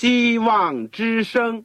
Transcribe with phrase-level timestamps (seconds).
[0.00, 1.64] 希望之声。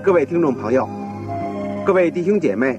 [0.00, 0.88] 各位听众朋友，
[1.84, 2.78] 各位弟兄姐妹，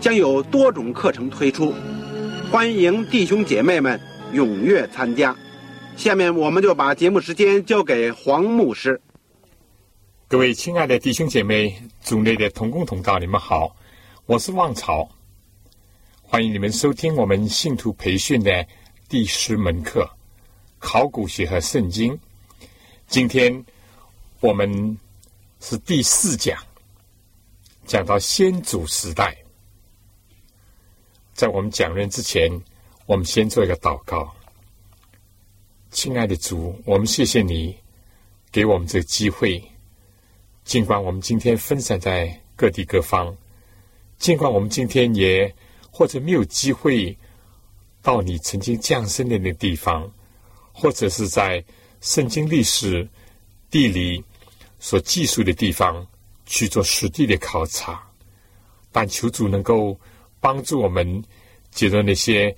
[0.00, 1.74] 将有多种课程推出，
[2.50, 4.00] 欢迎弟兄姐妹们
[4.32, 5.36] 踊跃参加。
[5.96, 9.00] 下面我们就把节目时间交给黄牧师。
[10.28, 13.74] 各位亲爱的弟兄姐妹、组内的同工同道，你们好，
[14.26, 15.08] 我是旺朝，
[16.22, 18.66] 欢迎你们收听我们信徒培训的
[19.08, 20.08] 第十门课——
[20.78, 22.18] 考古学和圣经。
[23.06, 23.64] 今天
[24.40, 24.98] 我们。
[25.58, 26.56] 是第四讲，
[27.86, 29.34] 讲到先祖时代。
[31.36, 32.50] 在我们讲论之前，
[33.04, 34.34] 我们先做一个祷告。
[35.90, 37.76] 亲爱的主，我们谢谢你
[38.50, 39.62] 给我们这个机会。
[40.64, 43.36] 尽管我们今天分散在各地各方，
[44.16, 45.54] 尽管我们今天也
[45.90, 47.14] 或者没有机会
[48.00, 50.10] 到你曾经降生的那个地方，
[50.72, 51.62] 或者是在
[52.00, 53.06] 圣经历史、
[53.70, 54.24] 地理。
[54.78, 56.06] 所记述的地方
[56.44, 58.06] 去做实地的考察，
[58.92, 59.98] 但求主能够
[60.46, 61.24] 帮助我们，
[61.72, 62.56] 借着那些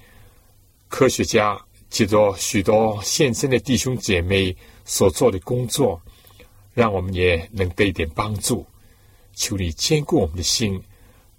[0.89, 1.59] 科学家，
[1.89, 5.99] 借着许多现身的弟兄姐妹所做的工作，
[6.75, 8.67] 让我们也能得一点帮助。
[9.33, 10.79] 求你坚固我们的心，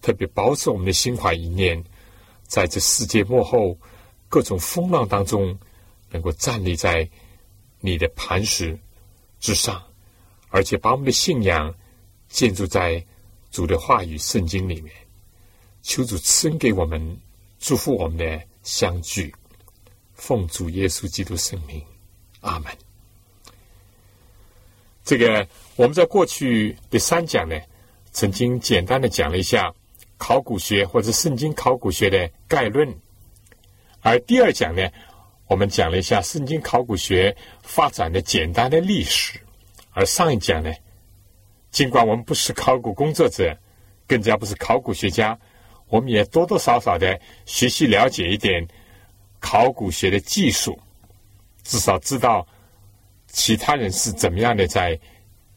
[0.01, 1.83] 特别保守我们的心怀一念，
[2.47, 3.77] 在这世界幕后
[4.27, 5.55] 各种风浪当中，
[6.09, 7.07] 能够站立在
[7.79, 8.75] 你的磐石
[9.39, 9.79] 之上。
[10.47, 11.71] 而且把我们的信仰
[12.27, 13.05] 建筑在
[13.51, 14.91] 主的话语圣经里面，
[15.81, 17.17] 求主赐给我们，
[17.59, 19.33] 祝福我们的相聚，
[20.13, 21.81] 奉主耶稣基督圣名，
[22.41, 22.71] 阿门。
[25.03, 27.59] 这个我们在过去的三讲呢，
[28.11, 29.73] 曾经简单的讲了一下
[30.17, 32.93] 考古学或者圣经考古学的概论，
[34.01, 34.87] 而第二讲呢，
[35.47, 39.39] 我们讲了一下圣经考古学发展的简单的历史。
[39.91, 40.71] 而上一讲呢，
[41.71, 43.57] 尽管我们不是考古工作者，
[44.05, 45.37] 更加不是考古学家，
[45.89, 48.65] 我们也多多少少的学习了解一点
[49.39, 50.79] 考古学的技术，
[51.63, 52.47] 至少知道
[53.27, 54.99] 其他人是怎么样的在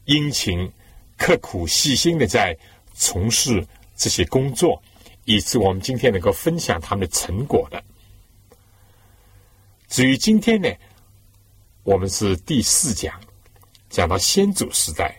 [0.05, 0.69] 殷勤、
[1.17, 2.57] 刻苦、细心的在
[2.93, 4.81] 从事这些工作，
[5.25, 7.83] 以致我们今天能够分享他们的成果的。
[9.87, 10.69] 至于今天呢，
[11.83, 13.13] 我们是第四讲。
[13.89, 15.15] 讲到先祖时代，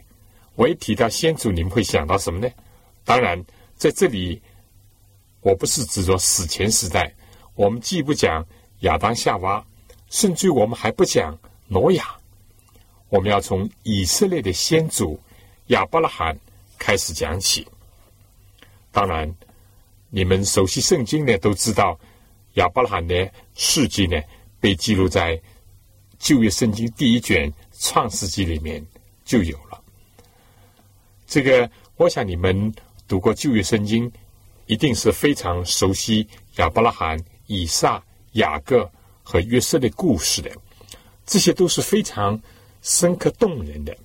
[0.57, 2.53] 我一提到先祖，你们会想到什么呢？
[3.05, 3.41] 当然，
[3.77, 4.43] 在这里，
[5.45, 7.15] 我不是指着史前时代，
[7.55, 8.43] 我们既不讲
[8.81, 9.63] 亚当夏娃，
[10.09, 11.39] 甚至我们还不讲
[11.69, 12.17] 挪亚，
[13.11, 15.21] 我们要从以色列的先祖
[15.67, 16.35] 亚伯拉罕
[16.79, 17.69] 开始讲起。
[18.91, 19.31] 当然，
[20.09, 22.01] 你们熟悉圣经的都知道，
[22.55, 24.19] 亚伯拉罕的事迹呢，
[24.61, 25.39] 被记录在
[26.19, 27.53] 旧约圣经第一卷。
[27.77, 28.83] 创世纪里面
[29.25, 29.79] 就有了
[31.27, 32.73] 这个，我想你们
[33.07, 34.11] 读过旧约圣经，
[34.67, 36.27] 一定是非常熟悉
[36.57, 38.03] 亚伯拉罕、以撒、
[38.33, 38.91] 雅各
[39.23, 40.51] 和约瑟的故事的。
[41.27, 42.41] 这些都是非常
[42.83, 43.97] 深刻动人的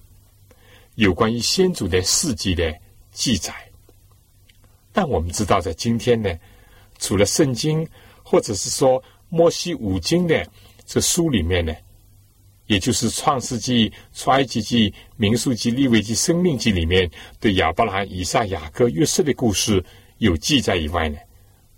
[0.95, 2.73] 有关于先祖的事迹的
[3.11, 3.53] 记载。
[4.91, 6.33] 但我们知道，在今天呢，
[6.97, 7.87] 除了圣经
[8.23, 10.47] 或者是说摩西五经的
[10.85, 11.73] 这书里面呢。
[12.67, 19.83] 也就是《创世纪》《出埃及记》《民数记》《利未记》《生命记》里面对亚伯拉罕、以撒、雅各、约瑟的故事
[20.19, 21.17] 有记载以外呢，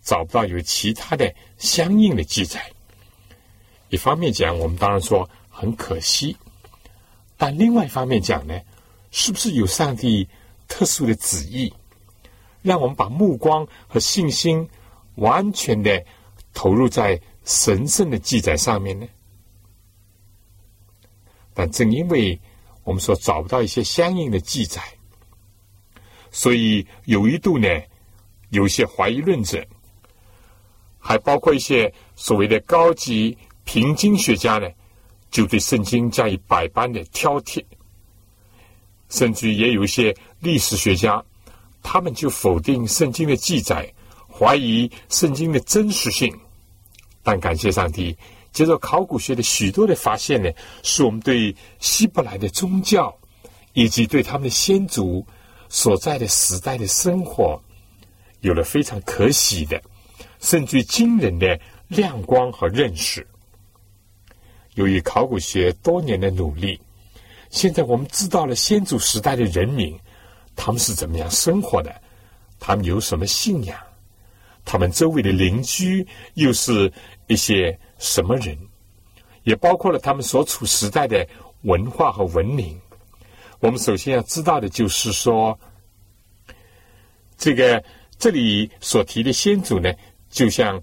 [0.03, 2.71] 找不到有其他的相应的记载。
[3.89, 6.35] 一方面讲，我们当然说很可惜；
[7.38, 8.59] 但另外一方面讲呢，
[9.11, 10.27] 是不是有上帝
[10.67, 11.73] 特殊的旨意，
[12.61, 14.67] 让我们把目光和信心
[15.15, 16.03] 完全的
[16.53, 19.07] 投入在神圣的记载上面呢？
[21.53, 22.39] 但正因为
[22.83, 24.81] 我们说找不到一些相应的记载，
[26.31, 27.67] 所以有一度呢，
[28.51, 29.62] 有一些怀疑论者
[31.00, 34.69] 还包括一些所谓的高级平经学家呢，
[35.30, 37.63] 就对圣经加以百般的挑剔，
[39.09, 41.24] 甚至也有一些历史学家，
[41.81, 43.92] 他们就否定圣经的记载，
[44.30, 46.31] 怀疑圣经的真实性。
[47.24, 48.15] 但感谢上帝，
[48.51, 50.50] 接着考古学的许多的发现呢，
[50.83, 53.15] 使我们对希伯来的宗教
[53.74, 55.25] 以及对他们的先祖
[55.69, 57.62] 所在的时代的生活，
[58.41, 59.81] 有了非常可喜的，
[60.39, 63.25] 甚至惊人的亮光和认识。
[64.75, 66.79] 由于考古学多年的努力，
[67.49, 69.97] 现在我们知道了先祖时代的人民，
[70.55, 71.93] 他们是怎么样生活的，
[72.59, 73.77] 他们有什么信仰。
[74.63, 76.91] 他们周围的邻居又是
[77.27, 78.57] 一些什么人？
[79.43, 81.27] 也包括了他们所处时代的
[81.63, 82.79] 文化和文明。
[83.59, 85.59] 我们首先要知道的就是说，
[87.38, 87.83] 这个
[88.21, 89.91] 这里所提的先祖呢，
[90.29, 90.79] 就像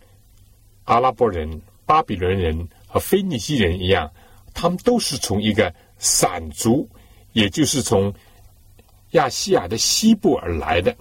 [0.83, 1.49] 阿拉伯人、
[1.87, 4.11] 巴比伦人和腓尼基人一样，
[4.53, 6.91] 他们都是从一个散族，
[7.35, 8.13] 也就是从
[9.13, 10.93] 亚细亚的西部而来的。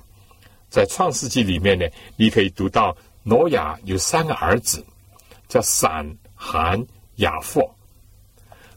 [0.70, 4.86] 在创世纪里面呢，你可以读到挪亚有三个儿子，
[5.48, 6.80] 叫闪、含、
[7.16, 7.68] 雅弗。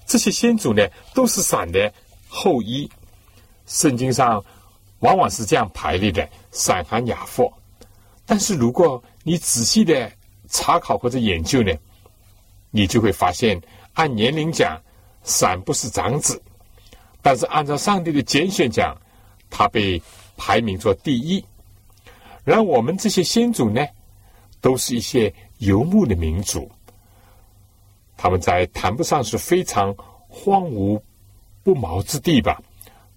[0.07, 1.93] 这些先祖呢，都是闪的
[2.27, 2.91] 后裔。
[3.67, 4.43] 圣经上
[5.01, 7.53] 往往是这样排列的：散寒、雅货。
[8.27, 10.11] 但是如果你仔细的
[10.49, 11.73] 查考或者研究呢，
[12.71, 13.61] 你就会发现，
[13.95, 14.81] 按年龄讲，
[15.25, 16.37] 闪不是长子；
[17.23, 18.97] 但是按照上帝的拣选讲，
[19.51, 20.01] 他被
[20.37, 21.45] 排名做第一。
[22.45, 23.87] 然我们这些先祖呢，
[24.61, 26.71] 都是一些游牧的民族，
[28.17, 29.95] 他们在谈不上是非常
[30.29, 31.01] 荒芜
[31.63, 32.63] 不毛之地吧，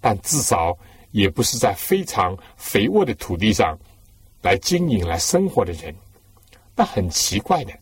[0.01, 0.77] 但至少
[1.13, 3.79] 也不是在非常肥沃的土地上
[4.41, 5.95] 来经营、来生活的人。
[6.75, 7.73] 那很奇怪的，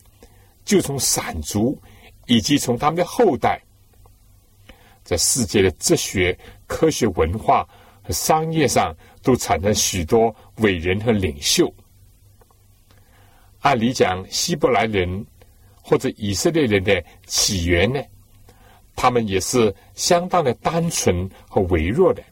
[0.63, 1.75] 就从散族
[2.27, 3.59] 以及从他们的后代，
[5.03, 6.37] 在世界的哲学、
[6.67, 7.67] 科学、文化
[8.03, 8.95] 和商业上。
[9.23, 11.71] 都产生许多伟人和领袖。
[13.59, 15.23] 按理讲，希伯来人
[15.79, 18.01] 或者以色列人的起源呢，
[18.95, 22.23] 他们也是相当的单纯和微弱的。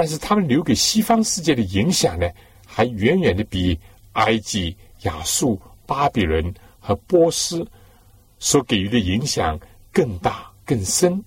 [0.00, 2.26] 但是，他们留给西方世界的影响呢，
[2.66, 3.78] 还远远的比
[4.14, 7.70] 埃及、亚述、巴比伦和波斯
[8.38, 9.60] 所给予的影响
[9.92, 11.22] 更大更深。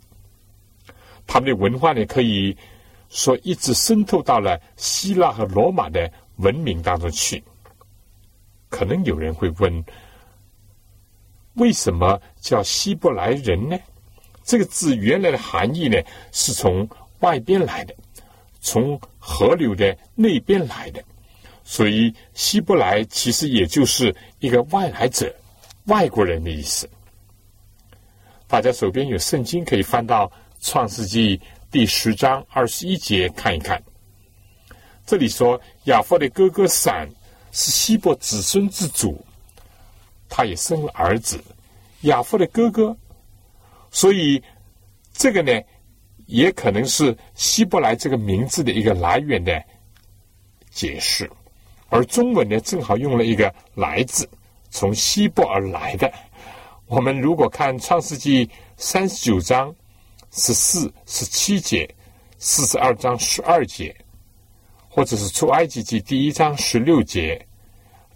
[1.28, 2.58] 他们的文化呢，可以。
[3.10, 7.44] 说一直渗透到了希腊和罗马的文明当中去。
[8.70, 9.86] 可能有人会问：
[11.54, 13.78] 为什么叫希伯来人呢？
[14.44, 16.90] 这个字原来的含义呢，是从
[17.20, 17.94] 外边来的，
[18.64, 21.04] 从河流的那边来的。
[21.64, 25.32] 所以希伯来其实也就是一个外来者、
[25.86, 26.90] 外国人的意思。
[28.48, 31.40] 大家手边有圣经，可以翻到创世纪。
[31.72, 33.82] 第十章二十一节看一看，
[35.08, 37.10] 这里说亚弗的哥哥闪
[37.52, 39.26] 是希伯子孙之主，
[40.30, 41.44] 他也生了儿子，
[42.02, 42.96] 亚弗的哥哥，
[43.90, 44.40] 所以
[45.14, 45.52] 这个呢，
[46.26, 49.64] 也可能是希伯来这个名字的一个来源的
[50.70, 51.30] 解释，
[51.90, 54.28] 而中文呢，正好用了一个“来自”，
[54.70, 56.12] 从希伯而来的。
[56.88, 59.74] 我们如果看创世纪三十九章。
[60.36, 61.88] 十四、十七节，
[62.40, 63.96] 四十二章十二节，
[64.90, 67.40] 或者是出埃及记第一章十六节，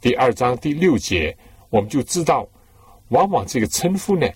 [0.01, 1.37] 第二章第六节，
[1.69, 2.47] 我们就知道，
[3.09, 4.27] 往往这个称呼呢，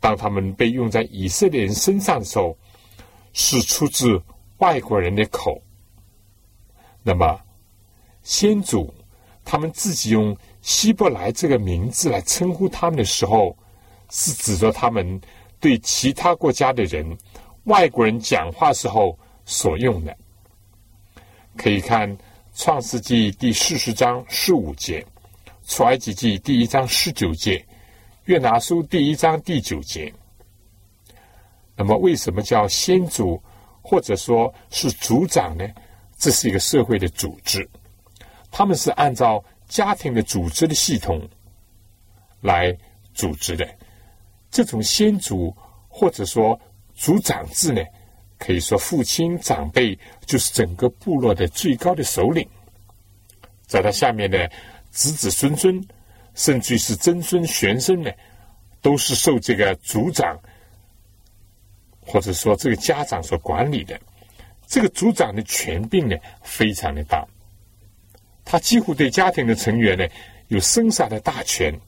[0.00, 2.58] 当他们被用在以色列人身上的时候，
[3.32, 4.22] 是出自
[4.58, 5.62] 外国人的口。
[7.02, 7.40] 那么，
[8.22, 8.92] 先祖
[9.44, 13.56] 他们自己用希伯来这个名字来称呼他们的时候，
[14.10, 15.20] 是指着他们。
[15.62, 17.16] 对其他国家的人、
[17.66, 20.16] 外国人讲话时候所用的，
[21.56, 22.10] 可以看
[22.52, 25.00] 《创世纪》第四十章十五节，
[25.72, 27.58] 《出埃及记》第一章十九节，
[28.24, 30.12] 《约拿书》第一章第九节。
[31.76, 33.42] 那么，为什么叫先祖
[33.80, 35.66] 或者说是族长呢？
[36.18, 37.68] 这是一个社会的组织，
[38.50, 41.28] 他们是按照家庭的组织的系统
[42.40, 42.76] 来
[43.12, 43.68] 组织的。
[44.50, 45.56] 这种先祖
[45.88, 46.60] 或者说
[46.94, 47.82] 族长制呢，
[48.38, 52.48] 可以说父亲长辈就是整个部落的最高的首领，
[53.66, 54.48] 在他下面的
[54.90, 55.82] 子子孙孙，
[56.34, 58.12] 甚至是曾孙玄孙呢，
[58.80, 60.38] 都是受这个族长
[62.04, 63.98] 或者说这个家长所管理的。
[64.66, 67.26] 这个族长的权柄呢，非常的大，
[68.44, 70.06] 他几乎对家庭的成员呢，
[70.48, 71.78] 有生杀的大权，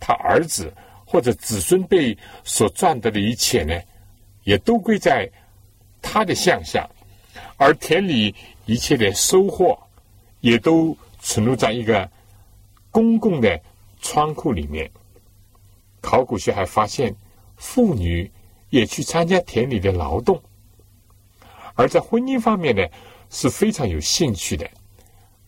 [0.00, 0.74] 他儿子
[1.06, 3.80] 或者子孙辈所赚得的一切呢，
[4.42, 5.30] 也都归在
[6.02, 6.88] 他的项下，
[7.56, 8.34] 而田里
[8.66, 9.78] 一切的收获，
[10.40, 12.10] 也都存入在一个
[12.90, 13.60] 公共的
[14.00, 14.90] 仓库里面。
[16.00, 17.14] 考古学还发现，
[17.56, 18.28] 妇女
[18.70, 20.40] 也去参加田里的劳动，
[21.74, 22.82] 而在婚姻方面呢，
[23.30, 24.68] 是非常有兴趣的。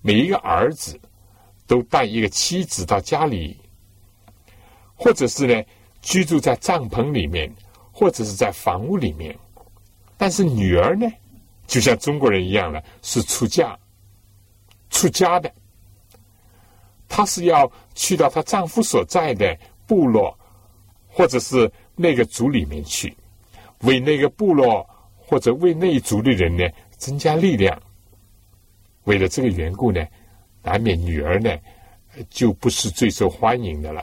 [0.00, 0.98] 每一个儿子
[1.66, 3.56] 都带一个妻子到家里，
[4.94, 5.62] 或者是呢
[6.00, 7.52] 居住在帐篷里面，
[7.92, 9.36] 或者是在房屋里面。
[10.16, 11.06] 但是女儿呢，
[11.66, 13.78] 就像中国人一样了，是出嫁、
[14.88, 15.52] 出家的。
[17.08, 20.38] 她是要去到她丈夫所在的部落，
[21.08, 21.70] 或者是
[22.00, 23.14] 那个族里面去，
[23.80, 24.88] 为那个部落
[25.18, 26.66] 或者为那一族的人呢
[26.96, 27.78] 增加力量。
[29.04, 30.02] 为了这个缘故呢，
[30.62, 31.54] 难免女儿呢
[32.30, 34.02] 就不是最受欢迎的了。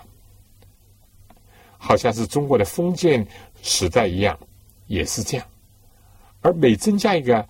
[1.79, 3.25] 好像是中国的封建
[3.63, 4.37] 时代一样，
[4.85, 5.47] 也是这样。
[6.41, 7.43] 而每增加一个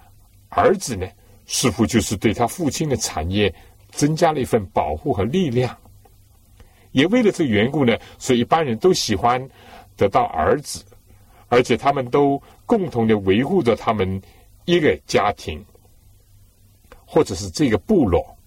[0.49, 1.05] 儿子呢，
[1.45, 3.53] 似乎就是对他父亲的产业
[3.91, 5.75] 增加了一份保护和力量。
[6.91, 9.47] 也为了这个缘故呢，所以一般人都喜欢
[9.97, 10.85] 得到儿子，
[11.49, 14.21] 而且他们都共同的维护着他们
[14.65, 15.61] 一个家庭。
[17.09, 18.37] 或者是这个部落，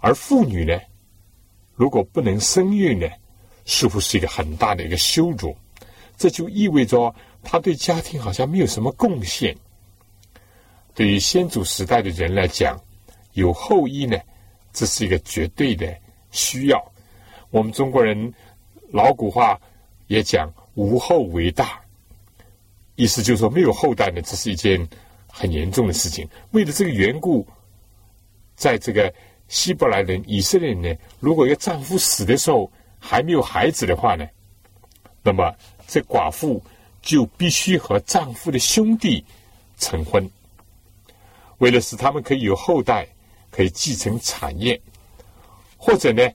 [0.00, 0.76] 而妇女呢，
[1.76, 3.08] 如果不能生育呢，
[3.64, 5.56] 似乎是一个很大的一个羞辱。
[6.16, 9.56] 这就意味着她对家庭好像没有什么贡献。
[10.92, 12.76] 对于先祖时代的人来讲，
[13.34, 14.18] 有后裔呢，
[14.72, 15.96] 这是一个绝对的
[16.32, 16.92] 需要。
[17.50, 18.34] 我们中国人
[18.90, 19.56] 老古话
[20.06, 21.80] 也讲“无后为大”，
[22.96, 24.88] 意思就是说没有后代呢，这是一件。
[25.34, 26.28] 很严重的事情。
[26.50, 27.46] 为了这个缘故，
[28.54, 29.10] 在这个
[29.48, 34.28] 希伯来人、以色列人呢，如果一个丈夫死的时候还没有孩子的话呢，
[35.22, 35.50] 那么
[35.88, 36.62] 这寡妇
[37.00, 39.24] 就必须和丈夫的兄弟
[39.78, 40.30] 成婚，
[41.56, 43.08] 为了使他们可以有后代，
[43.50, 44.78] 可以继承产业，
[45.78, 46.30] 或者呢，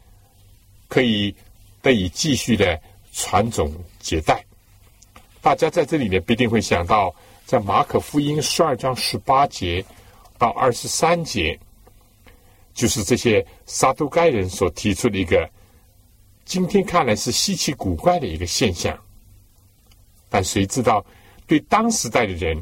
[0.88, 1.36] 可以
[1.84, 2.82] 得以继续的
[3.18, 4.46] 传宗接代。
[5.42, 7.14] 大家在这里面必定会想到。
[7.48, 9.82] 在马可福音十二章十八节
[10.38, 11.58] 到二十三节，
[12.74, 15.50] 就是这些撒都该人所提出的一个，
[16.44, 19.00] 今天看来是稀奇古怪的一个现象。
[20.28, 21.06] 但谁知道，
[21.46, 22.62] 对当时代的人，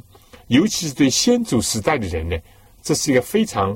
[0.49, 2.37] 尤其是对先祖时代的人呢，
[2.83, 3.75] 这是一个非常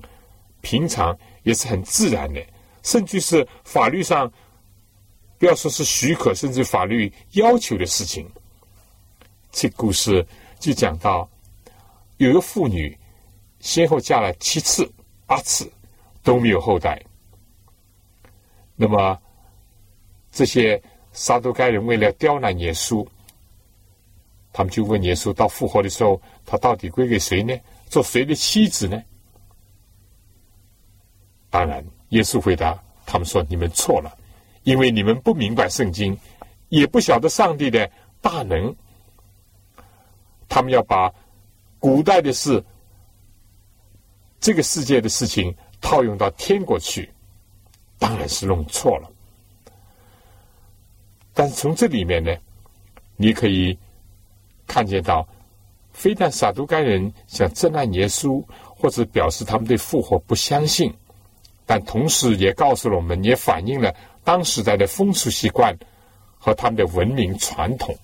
[0.61, 2.39] 平常，也是很自然的，
[2.83, 4.31] 甚至是法律上
[5.39, 8.29] 不要说是许可，甚至法律要求的事情。
[9.51, 10.23] 这故事。
[10.59, 11.25] 就讲到
[12.17, 12.93] 有一个妇女
[13.61, 14.85] 先后嫁了七次、
[15.25, 15.71] 八次
[16.21, 17.01] 都没有后代，
[18.75, 19.17] 那么
[20.29, 23.07] 这些撒都该人为了刁难耶稣，
[24.51, 27.57] 他们就问耶稣：到复活的时候，他到底归给谁呢？
[27.87, 29.01] 做谁的妻子呢？
[31.49, 34.13] 当然，耶稣回答他们说：你们错了，
[34.63, 36.17] 因为你们不明白圣经，
[36.69, 37.89] 也不晓得上帝的
[38.21, 38.75] 大能。
[40.47, 41.13] 他们要把
[41.79, 42.63] 古代的事、
[44.39, 47.09] 这个世界的事情套用到天国去，
[47.97, 49.09] 当然是弄错了。
[51.33, 52.35] 但是从这里面呢，
[53.15, 53.77] 你可以
[54.67, 55.25] 看见到，
[55.93, 60.93] 非但撒都该人想憎恨耶稣，或者表示他们对复活不相信，
[61.65, 65.77] 但同时也告诉了我们，也反映了当时代的风俗习惯
[66.37, 67.95] 和他们的文明传统。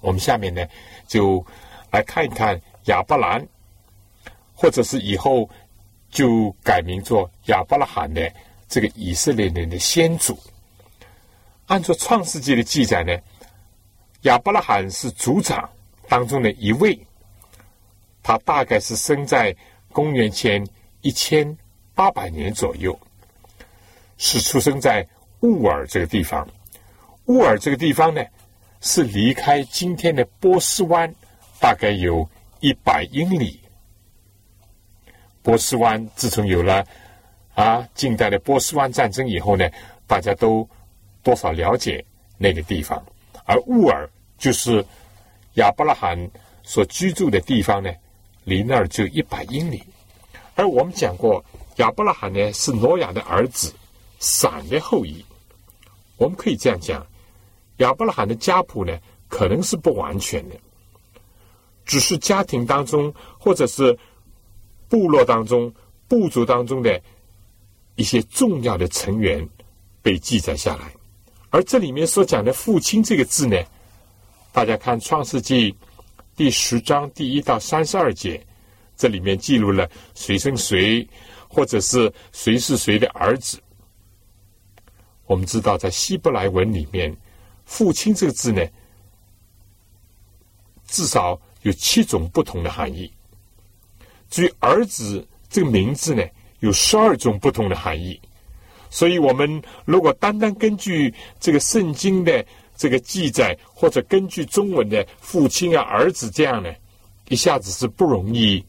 [0.00, 0.66] 我们下面呢，
[1.06, 1.44] 就
[1.90, 3.46] 来看一看亚伯兰，
[4.54, 5.48] 或者是以后
[6.10, 8.30] 就改名做亚伯拉罕的
[8.68, 10.38] 这个以色列人的先祖。
[11.66, 13.16] 按照创世纪的记载呢，
[14.22, 15.66] 亚伯拉罕是族长
[16.08, 16.98] 当中的一位，
[18.22, 19.56] 他大概是生在
[19.90, 20.62] 公元前
[21.00, 21.56] 一千
[21.94, 22.98] 八百年左右，
[24.16, 25.06] 是出生在
[25.40, 26.46] 乌尔这个地方。
[27.26, 28.22] 乌尔这个地方呢？
[28.86, 31.10] 是离开今天的波斯湾
[31.58, 32.28] 大概有
[32.60, 33.58] 一百英里。
[35.40, 36.86] 波斯湾自从有了
[37.54, 39.66] 啊近代的波斯湾战争以后呢，
[40.06, 40.68] 大家都
[41.22, 42.04] 多少了解
[42.36, 43.02] 那个地方。
[43.46, 44.06] 而乌尔
[44.36, 44.84] 就是
[45.54, 46.30] 亚伯拉罕
[46.62, 47.90] 所居住的地方呢，
[48.44, 49.82] 离那儿就一百英里。
[50.56, 51.42] 而我们讲过，
[51.76, 53.72] 亚伯拉罕呢是挪亚的儿子，
[54.24, 55.22] 闪的后裔。
[56.16, 57.06] 我们可以这样讲。
[57.78, 58.96] 亚伯拉罕的家谱呢，
[59.28, 60.54] 可能是不完全的，
[61.84, 63.98] 只是家庭当中或者是
[64.88, 65.72] 部落当中、
[66.06, 67.02] 部族当中的
[67.96, 69.46] 一些重要的成员
[70.00, 70.94] 被记载下来。
[71.50, 73.60] 而这里面所讲的“父亲”这个字呢，
[74.52, 75.72] 大家看《创世纪》
[76.36, 78.40] 第十章第一到三十二节，
[78.96, 81.04] 这里面记录了谁生谁，
[81.48, 83.60] 或者是谁是谁的儿子。
[85.26, 87.14] 我们知道，在希伯来文里面
[87.64, 88.62] ，“父亲”这个字呢，
[90.86, 93.10] 至少有七种不同的含义。
[94.28, 96.22] 至于“儿子”这个名字呢，
[96.60, 98.20] 有十二种不同的含义。
[98.90, 102.44] 所以，我们如果单单根据这个圣经的
[102.76, 106.70] 这个记载，或者根据中文的“父亲”啊、“儿子”这样呢，
[107.28, 108.64] 一下子是不容易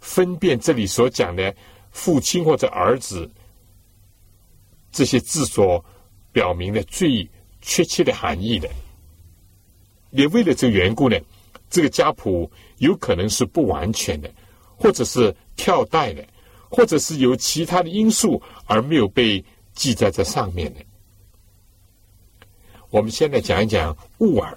[0.00, 1.54] 分辨这里所讲的
[1.90, 3.28] “父亲”或者“儿子”
[4.96, 5.84] 这些字所
[6.32, 7.28] 表明的最
[7.60, 8.68] 确切的含义的。
[10.10, 11.18] 也为了这个缘故呢，
[11.68, 14.30] 这个家谱有可能是不完全的，
[14.76, 16.26] 或者是跳代的，
[16.70, 19.44] 或者是有其他的因素而没有被。
[19.76, 20.80] 记在这上面的。
[22.88, 24.56] 我们现在讲一讲乌尔，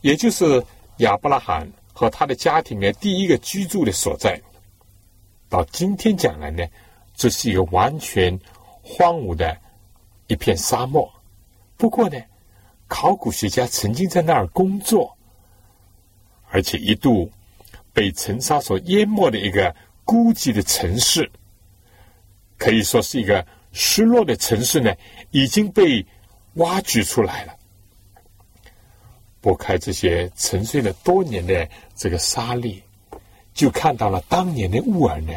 [0.00, 0.64] 也就是
[1.00, 4.40] 亚伯拉罕和他的家庭的第一个居住的所在。
[5.50, 6.64] 到今天讲来呢，
[7.16, 8.38] 这是一个完全
[8.82, 9.58] 荒芜的
[10.28, 11.10] 一片沙漠。
[11.76, 12.18] 不过呢，
[12.86, 15.16] 考古学家曾经在那儿工作，
[16.50, 17.28] 而且一度
[17.92, 21.28] 被尘沙所淹没的一个孤寂的城市。
[22.58, 24.94] 可以说是一个失落的城市呢，
[25.30, 26.04] 已经被
[26.54, 27.54] 挖掘出来了。
[29.40, 32.80] 拨开这些沉睡了多年的这个沙砾，
[33.52, 35.32] 就看到了当年的乌尔呢，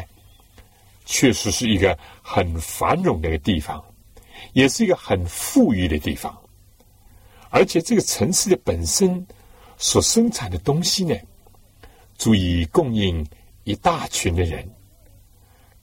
[1.10, 3.84] 确实是一个很繁荣的一个地方，
[4.52, 6.32] 也是一个很富裕的地方。
[7.50, 9.26] 而且这个城市的本身
[9.76, 11.16] 所生产的东西呢，
[12.16, 13.26] 足以供应
[13.64, 14.64] 一大群的人。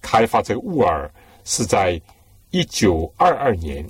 [0.02, 1.12] 开发这个沃尔。
[1.50, 2.02] 是在
[2.50, 3.90] 一九二二年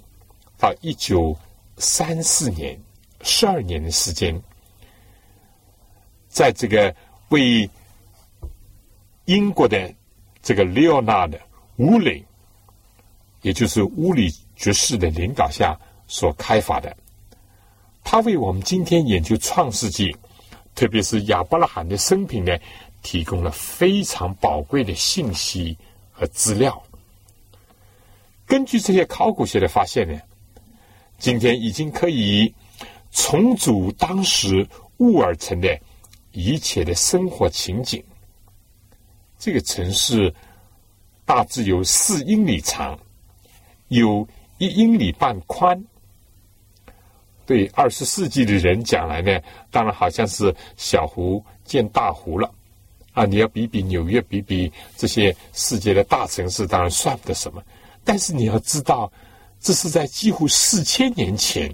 [0.59, 1.35] 到一九
[1.77, 2.79] 三四年
[3.23, 4.39] 十二年的时间，
[6.29, 6.95] 在这个
[7.29, 7.67] 为
[9.25, 9.91] 英国的
[10.47, 11.37] 这个利奥纳的
[11.75, 12.23] 乌里，
[13.41, 16.95] 也就是乌里爵士的领导下所开发的，
[18.01, 20.15] 他为我们今天研究创世纪，
[20.73, 22.57] 特别是亚伯拉罕的生平呢，
[23.01, 25.77] 提供了非常宝贵的信息
[26.13, 26.81] 和资料。
[28.45, 30.17] 根据这些考古学的发现呢，
[31.19, 32.53] 今天已经可以
[33.11, 34.65] 重组当时
[34.99, 35.77] 乌尔城的
[36.31, 38.01] 一切的生活情景。
[39.37, 40.33] 这个城市
[41.25, 42.97] 大致有四英里长，
[43.89, 45.81] 有一英里半宽。
[47.45, 49.39] 对二十世纪的人讲来呢，
[49.71, 52.53] 当然好像是小湖见大湖了
[53.13, 53.25] 啊！
[53.25, 57.63] 你要比比纽约，比比这些世界的大城市，当然算不得什么。
[58.03, 59.09] 但是你要知道，
[59.61, 61.73] 这是在几乎四千年前，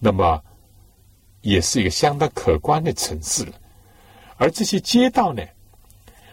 [0.00, 0.42] 那么
[1.42, 3.52] 也是一个相当可观的城市了。
[4.38, 5.42] 而这些街道呢，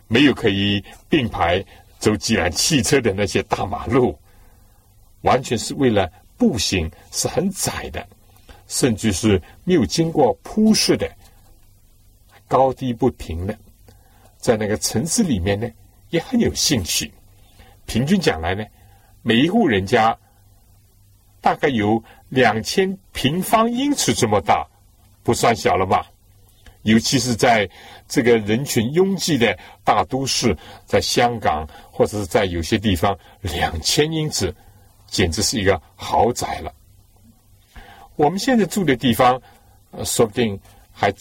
[0.08, 1.64] 没有可以并排
[1.98, 4.18] 走几辆汽车的那些大马路，
[5.22, 8.06] 完全是为了步行，是很窄的，
[8.68, 11.10] 甚至是没有经过铺设的，
[12.48, 13.58] 高低不平的。
[14.38, 15.68] 在那个城市里面呢，
[16.10, 17.12] 也很有兴趣。
[17.88, 18.64] 平均讲来呢，
[19.24, 20.16] 每一户人家
[21.42, 24.68] 大概有两千平方英尺这么大，
[25.24, 26.12] 不算小了吧？
[26.86, 27.70] 尤其是在
[28.08, 34.54] 这个人群拥挤的大都市，在香港或者是在有些地方，两千英尺
[35.06, 36.74] 简直是一个豪宅了。
[38.16, 39.42] 我们现在住的地方，
[40.04, 40.60] 说不定
[40.92, 41.14] 还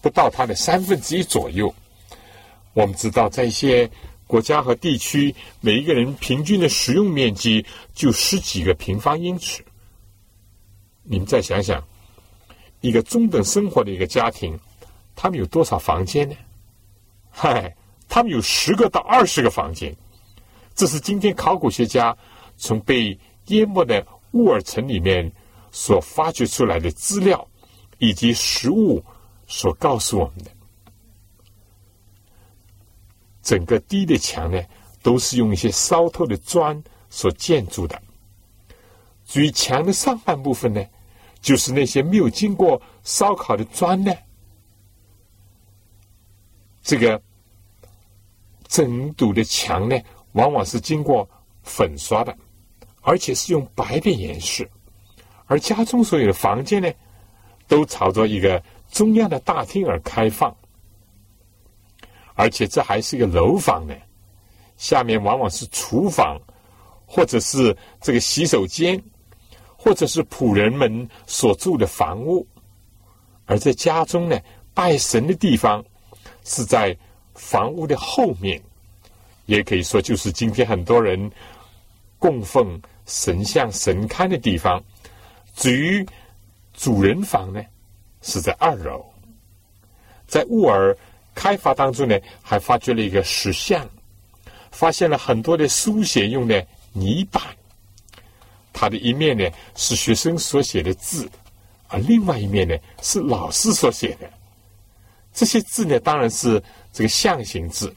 [0.00, 1.72] 不到它的三分之一左右。
[2.74, 3.88] 我们知道，在一些。
[4.24, 9.62] 国家和地区每一个人平均的使用面积就十几个平方英尺。
[11.02, 11.86] 你们再想想，
[12.80, 14.58] 一个中等生活的一个家庭，
[15.22, 16.34] 他们有多少房间呢？
[17.30, 17.72] 嗨，
[18.08, 19.96] 他们有十个到二十个房间。
[20.74, 22.16] 这是今天考古学家
[22.56, 25.30] 从被淹没的乌尔城里面
[25.70, 27.46] 所发掘出来的资料
[27.98, 29.00] 以及实物
[29.46, 30.50] 所告诉我们的。
[33.44, 34.60] 整个低的墙呢，
[35.04, 38.02] 都是用一些烧透的砖所建筑的。
[39.24, 40.84] 至于墙的上半部分呢，
[41.40, 44.12] 就是那些没有经过烧烤的砖呢。
[46.82, 47.20] 这个
[48.66, 49.96] 整堵的墙呢，
[50.32, 51.28] 往往是经过
[51.62, 52.36] 粉刷的，
[53.02, 54.64] 而且是用白的颜色。
[55.46, 56.90] 而家中所有的房间呢，
[57.68, 60.54] 都朝着一个中央的大厅而开放。
[62.34, 63.94] 而且这还是一个楼房呢，
[64.76, 66.40] 下面往往是厨房，
[67.06, 69.00] 或者是这个洗手间，
[69.76, 72.42] 或者是仆人们所住的房屋；
[73.44, 74.40] 而在家中呢，
[74.72, 75.84] 拜神的地方
[76.44, 76.96] 是在
[77.34, 78.60] 房屋的后面，
[79.46, 81.30] 也可以说就是今天很多人
[82.18, 84.82] 供奉神像、神龛的地方。
[85.54, 86.06] 至于
[86.72, 87.62] 主人房呢，
[88.22, 89.04] 是在二楼。
[90.26, 90.96] 在沃尔
[91.34, 93.88] 开发当中呢，还发掘了一个石像。
[94.70, 97.42] 发现了很多的书写用的泥板，
[98.72, 101.30] 它的一面呢是学生所写的字，
[101.88, 104.30] 而另外一面呢是老师所写的。
[105.32, 107.94] 这些字呢当然是这个象形字，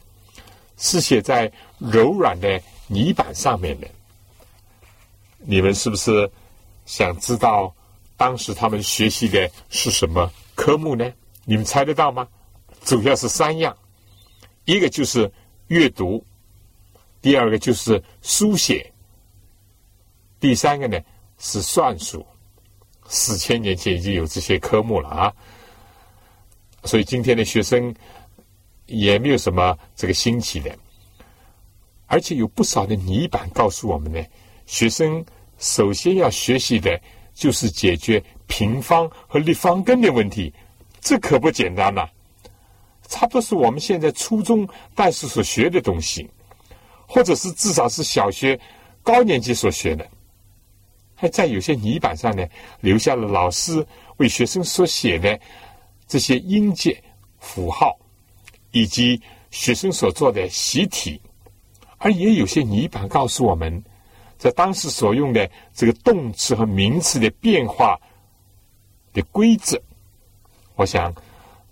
[0.78, 3.88] 是写在柔软的泥板上面的。
[5.38, 6.30] 你们是不是
[6.86, 7.74] 想知道
[8.16, 11.12] 当时他们学习的是什么科目呢？
[11.44, 12.26] 你们猜得到吗？
[12.84, 13.76] 主要是三样，
[14.64, 15.30] 一个就是
[15.68, 16.24] 阅读。
[17.20, 18.92] 第二个就是书写，
[20.38, 20.98] 第三个呢
[21.38, 22.24] 是算术。
[23.08, 25.34] 四千年前已经有这些科目了啊，
[26.86, 27.94] 所以今天的学生
[28.86, 30.74] 也没有什么这个新奇的，
[32.06, 34.22] 而且有不少的泥板告诉我们呢，
[34.64, 35.24] 学生
[35.58, 36.98] 首先要学习的
[37.34, 40.54] 就是解决平方和立方根的问题，
[41.00, 42.08] 这可不简单呐，
[43.08, 46.30] 差不多是我们现在初中但是所学的东西。
[47.08, 48.58] 或者是至少是小学
[49.00, 50.04] 高年级所学的，
[51.14, 52.44] 还在有些泥板上呢，
[52.80, 55.38] 留下了老师为学生所写的
[56.06, 57.02] 这些音节
[57.38, 57.96] 符号，
[58.70, 61.20] 以及学生所做的习题，
[61.98, 63.82] 而也有些泥板告诉我们，
[64.38, 67.98] 在当时所用的这个动词和名词的变化
[69.12, 69.80] 的规则。
[70.74, 71.14] 我想，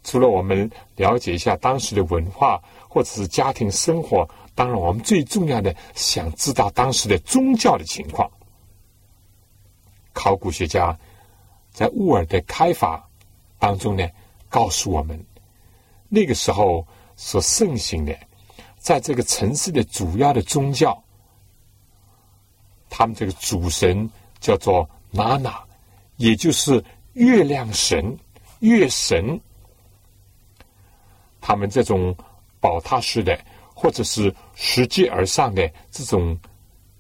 [0.03, 4.29] 除了我们了解一下当时的文化或者是家庭生活。
[4.57, 8.31] 当然，我们最重要的想知道当时的宗教的情况。
[10.13, 10.97] 考古学家
[11.73, 13.05] 在乌尔的开发
[13.59, 14.09] 当中呢，
[14.55, 15.19] 告诉我们，
[16.09, 16.87] 那个时候
[17.17, 18.17] 所盛行的，
[18.79, 20.97] 在这个城市的主要的宗教，
[22.89, 25.61] 他们这个主神叫做娜娜，
[26.19, 26.81] 也就是
[27.15, 28.17] 月亮神、
[28.61, 29.41] 月神。
[31.41, 32.17] 他们这种
[32.61, 33.37] 宝塔式的。
[33.77, 36.39] 或者是拾阶而上的这种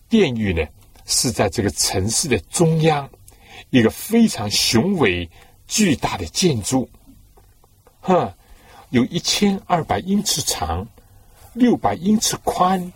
[0.09, 0.67] 殿宇呢，
[1.07, 3.09] 是在这个城市的中央，
[3.71, 5.31] 一个非常雄伟
[5.69, 6.87] 巨大的建筑，
[8.07, 8.35] 哈，
[8.91, 10.87] 有一千二百英尺长，
[11.55, 12.93] 六百英尺宽，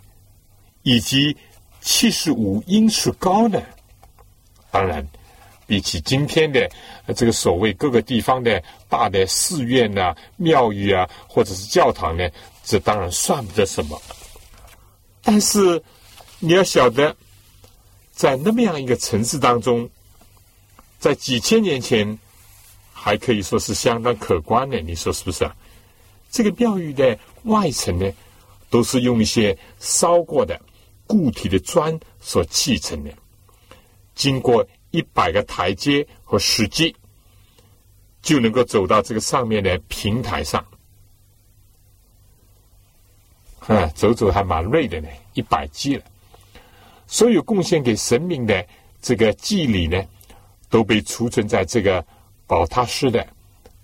[0.83, 1.35] 以及
[1.81, 3.59] 七十五英尺高呢。
[4.71, 5.09] 当然，
[5.67, 6.71] 比起今天的
[7.17, 12.29] 这个所谓各个地方的大的寺院呐、庙宇啊，或者是教堂呢。
[12.63, 13.99] 这当然算不得什么，
[15.23, 15.83] 但是
[16.39, 17.17] 你要晓得，
[18.13, 19.89] 在那么样一个城市当中，
[20.99, 22.19] 在几千年前
[23.09, 25.57] 还可以说是相当可观的，你说是不是啊？
[26.31, 28.13] 这个庙宇的外层呢，
[28.69, 30.61] 都是用一些烧过的
[31.07, 33.11] 固体的砖所砌成的，
[34.15, 36.95] 经过一百个台阶和石阶，
[38.21, 40.63] 就能够走到这个上面的平台上。
[43.61, 46.05] 啊，走走还蛮累的呢，一百计了。
[47.07, 48.67] 所有贡献给神明的
[49.01, 50.05] 这个祭礼呢，
[50.69, 52.05] 都被储存在这个
[52.49, 53.25] 宝塔式的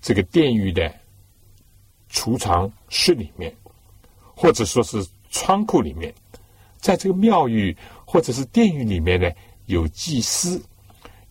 [0.01, 0.93] 这个殿宇的
[2.09, 3.55] 储藏室里面，
[4.35, 6.13] 或者说是仓库里面。
[6.77, 7.73] 在这个庙宇
[8.05, 9.31] 或者是殿宇里面呢，
[9.67, 10.61] 有祭司，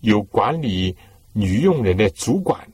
[0.01, 0.97] 有管理
[1.35, 2.67] 女佣人的主管，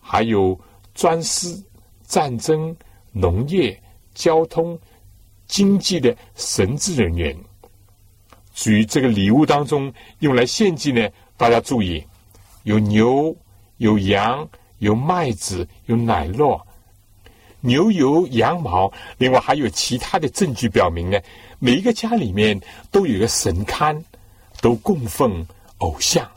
[0.00, 0.58] 还有
[0.92, 1.64] 专司
[2.02, 2.76] 战争、
[3.12, 3.80] 农业、
[4.12, 4.76] 交通。
[5.46, 7.34] 经济的神职人员，
[8.52, 11.08] 属于这个礼物当中用来献祭呢。
[11.38, 12.04] 大家注意，
[12.64, 13.34] 有牛、
[13.78, 16.60] 有羊、有麦子、有奶酪、
[17.60, 21.18] 牛油、羊毛，另外还有其他的证据表明呢，
[21.58, 22.60] 每一个家里面
[22.92, 24.00] 都有个神龛，
[24.60, 25.44] 都供奉
[25.78, 26.30] 偶像，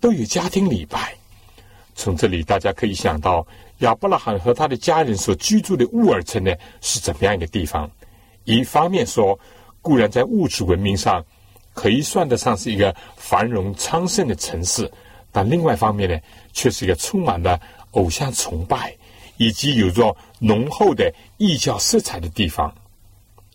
[0.00, 1.14] 都有家庭礼拜。
[1.94, 3.46] 从这里大家可以想到。
[3.78, 7.90] 亚伯拉罕和他的家人所居住的乌尔城呢，是怎么样一个地方？
[8.44, 9.36] 一方面说，
[9.80, 11.24] 固然在物质文明上
[11.74, 14.88] 可以算得上是一个繁荣昌盛的城市，
[15.32, 16.20] 但另外一方面呢，
[16.52, 17.58] 却是一个充满了
[17.92, 18.94] 偶像崇拜
[19.38, 22.72] 以及有着浓厚的异教色彩的地方。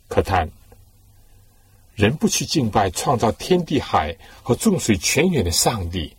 [0.07, 0.49] 可叹，
[1.95, 6.15] 人不去敬拜创造天地海和众水泉源的上帝，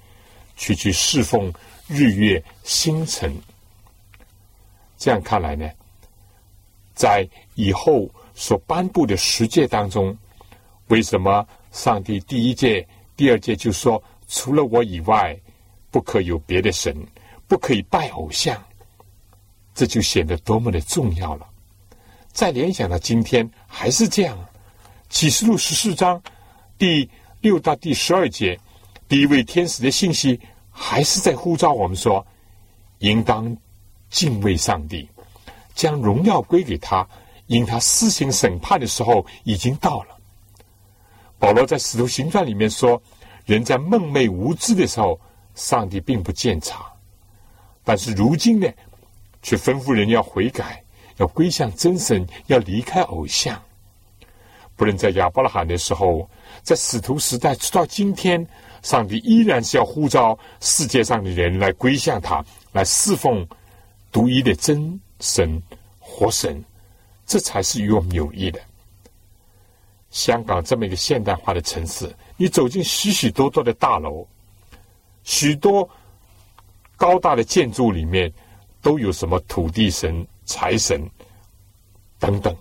[0.57, 1.53] 去去侍奉
[1.87, 3.35] 日月星辰。
[4.97, 5.69] 这样看来呢，
[6.95, 10.17] 在以后所颁布的十诫当中，
[10.89, 15.39] 为什么上帝第一诫、第二诫就说除了我以外，
[15.99, 16.95] 不可有别的神，
[17.49, 18.57] 不可以拜偶像？
[19.75, 21.49] 这就显得多么的重要了。
[22.31, 24.39] 再联想到今天还是这样，
[25.09, 26.23] 启示录十四章
[26.79, 28.57] 第六到第十二节，
[29.09, 30.39] 第一位天使的信息
[30.71, 32.25] 还是在呼召我们说，
[33.01, 33.57] 应当
[34.09, 35.09] 敬畏上帝，
[35.75, 37.05] 将荣耀归给他。
[37.49, 40.17] 因他施行审判的时候已经到了。
[41.41, 43.03] 保罗在使徒行传里面说
[43.47, 45.19] ：“人在梦寐无知的时候，
[45.59, 46.77] 上帝并不见察；
[47.83, 48.73] 但是如今呢，
[49.43, 50.81] 却吩咐人要悔改，
[51.17, 53.61] 要归向真神，要离开偶像。
[54.77, 56.31] 不论在亚伯拉罕的时候，
[56.63, 58.47] 在使徒时代，直到今天，
[58.83, 63.45] 上帝依然是要呼召世界上的人来归向他，来侍奉
[64.13, 65.61] 独一的真神、
[65.99, 66.65] 活神。”
[67.27, 68.59] 这才是与我们有益的。
[70.11, 74.27] 香港这么一个现代化的城市，你走进许许多多的大楼，
[75.29, 75.87] 许多
[76.97, 78.33] 高大的建筑里面
[78.81, 80.99] 都有什么土地神、财神
[82.19, 82.57] 等等。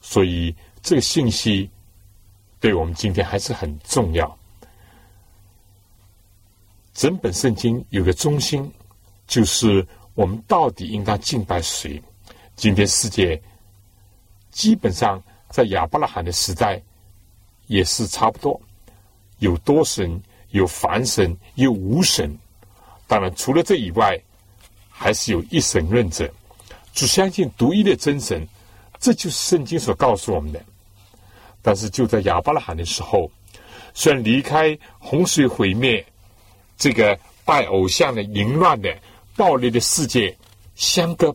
[0.00, 1.68] 所以这个信息
[2.60, 4.38] 对我们今天还是很重要。
[6.92, 8.70] 整本圣经有个中心，
[9.26, 12.00] 就是我们到底应当敬拜谁。
[12.54, 13.42] 今天世界
[14.52, 16.80] 基本上在亚伯拉罕的时代
[17.66, 18.60] 也是差不多，
[19.38, 20.22] 有多神，
[20.54, 22.32] 有凡神，有无神。
[23.08, 24.16] 当然，除了这以外，
[24.88, 26.32] 还是有一神论者，
[26.92, 28.46] 只相信独一的真神。
[29.00, 30.64] 这就是圣经所告诉我们的。
[31.60, 33.28] 但是就在亚伯拉罕的时候，
[33.94, 36.04] 虽然离开洪水毁灭
[36.78, 38.96] 这个拜偶像的淫乱的
[39.36, 40.34] 暴力的世界
[40.76, 41.34] 相隔。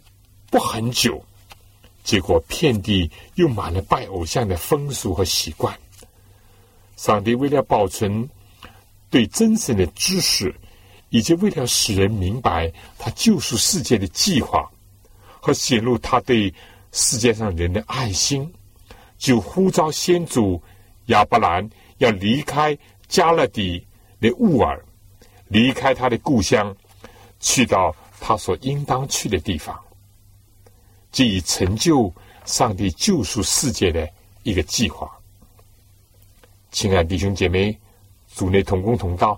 [0.51, 1.23] 不很久，
[2.03, 5.77] 结果遍地又满了拜偶像的风俗和习惯。
[6.95, 8.27] 上帝为了保存
[9.09, 10.53] 对真神的知识，
[11.09, 14.69] 以及为了使人明白他救赎世界的计划，
[15.39, 16.53] 和显露他对
[16.91, 18.51] 世界上人的爱心，
[19.17, 20.61] 就呼召先祖
[21.07, 21.67] 亚伯兰
[21.97, 23.85] 要离开加勒底
[24.21, 24.83] 的乌尔，
[25.47, 26.75] 离开他的故乡，
[27.39, 29.79] 去到他所应当去的地方。
[31.11, 32.13] 即以成就
[32.45, 34.07] 上帝救赎世界的
[34.43, 35.09] 一个计划。
[36.71, 37.75] 亲爱弟兄姐妹，
[38.39, 39.37] 主内同工同道，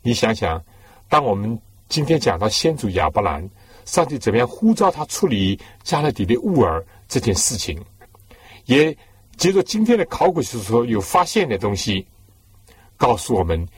[0.00, 0.64] 你想想，
[1.06, 3.46] 当我们今天讲到先祖亚伯兰，
[3.84, 7.78] 上帝怎么样呼召他处理加勒底的乌尔这件事情，
[8.64, 8.96] 也
[9.36, 12.06] 接着今天的考古学说有发现的东西，
[12.96, 13.68] 告诉我们，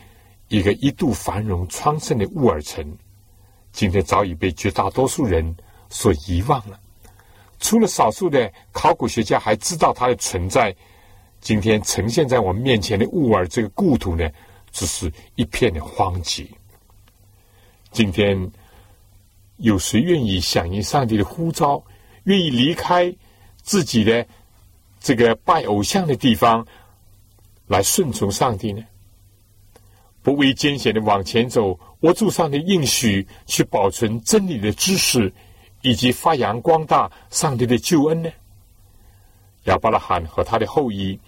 [0.46, 2.96] 一个一度繁荣昌盛的乌尔城，
[3.72, 5.56] 今天早已被绝大多数人
[5.88, 6.78] 所遗忘了。
[7.58, 10.72] 除了少数的考古学家还知道它的存在，
[11.42, 14.30] 今天呈现在我们面前的乌尔这个故土呢，
[14.70, 16.46] 只是一片的荒瘠。
[17.90, 18.50] 今天
[19.56, 21.82] 有谁愿意响应上帝的呼召，
[22.24, 23.12] 愿意离开
[23.60, 24.24] 自己的
[25.00, 26.64] 这个拜偶像的地方，
[27.66, 28.84] 来顺从上帝呢？
[30.22, 35.32] 不畏艰险的往前走，握住上帝应许，去保存真理的知识。
[35.84, 38.30] 以及发扬光大上帝的救恩呢？
[39.64, 41.18] 亚伯拉罕和他的后裔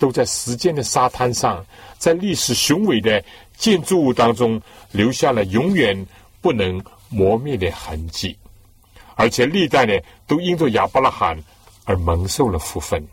[0.00, 1.64] 都在时间的沙滩上，
[1.98, 3.22] 在历史雄伟的
[3.56, 4.60] 建筑物当中
[4.90, 6.04] 留下了永远
[6.40, 8.36] 不能磨灭的痕迹，
[9.14, 9.92] 而且历代呢
[10.26, 11.38] 都因着亚伯拉罕
[11.84, 13.06] 而蒙受了福分。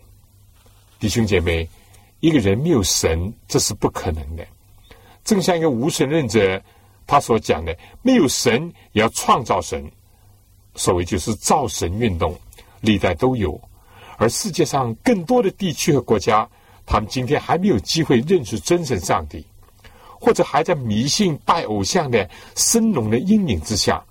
[0.98, 1.68] 弟兄姐妹，
[2.22, 4.48] 一个人没有神，这是不可能的。
[5.26, 6.60] 正像一个无神论者
[7.06, 9.84] 他所讲的，没有神也要创造神。
[10.76, 12.40] 所谓就是造神运动，
[12.80, 13.60] 历代都有，
[14.16, 16.48] 而世界上更多的地区和国家，
[16.88, 19.46] 他们今天还没有机会认识真神上帝，
[20.20, 24.04] 或者还在迷信拜偶像的深浓的阴影之下，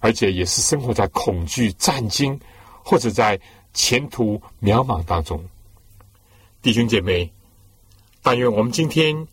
[0.00, 2.38] 而且也是生活在恐惧、战惊
[2.82, 3.40] 或者在
[3.72, 5.42] 前途渺茫当中。
[6.60, 7.32] 弟兄姐妹，
[8.20, 9.26] 但愿我们今天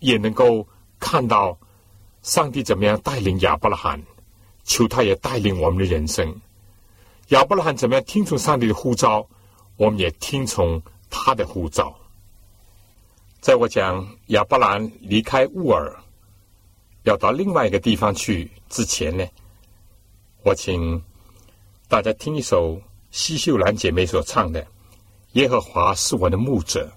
[0.00, 0.66] 也能够
[0.98, 1.56] 看到
[2.22, 4.02] 上帝怎么样带领亚伯拉罕。
[4.64, 6.40] 求他也带领我们的人生。
[7.30, 9.26] 亚伯拉罕怎么样听从上帝的呼召，
[9.76, 10.80] 我们也听从
[11.12, 11.94] 他的护照。
[13.40, 15.94] 在我讲亚伯兰离开乌尔，
[17.02, 19.24] 要到另外一个地方去之前呢，
[20.42, 21.00] 我请
[21.88, 24.62] 大家听一首西秀兰姐妹所唱的
[25.32, 26.90] 《耶和华是我的牧者》，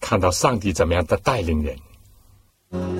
[0.00, 2.99] 看到上帝怎么样的带领人。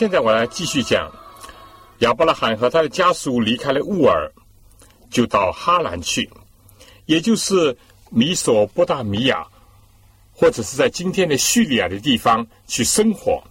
[0.00, 1.12] 现在我来继续讲，
[1.98, 4.32] 亚伯拉罕和他的家属离开了乌尔，
[5.10, 6.30] 就到哈兰去，
[7.04, 7.76] 也就是
[8.08, 9.46] 米索波达米亚，
[10.32, 13.44] 或者是在今天的叙利亚的地方去生活。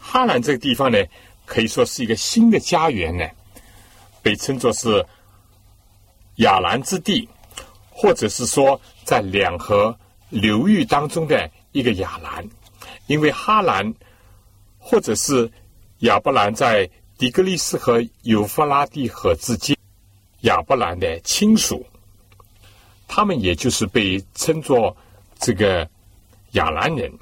[0.00, 0.98] 哈兰这个地方呢，
[1.46, 3.24] 可以说是一个新的家园呢，
[4.20, 5.06] 被称作是
[6.38, 7.28] 亚兰之地，
[7.88, 9.96] 或者是说在两河
[10.28, 12.44] 流域当中的一个亚兰，
[13.06, 13.94] 因为哈兰
[14.76, 15.48] 或者是
[16.00, 19.76] 亚伯兰在底格里斯和幼发拉底河之间，
[20.40, 21.86] 亚伯兰的亲属，
[23.06, 24.96] 他们也就是被称作
[25.38, 25.88] 这个
[26.52, 27.12] 亚兰人。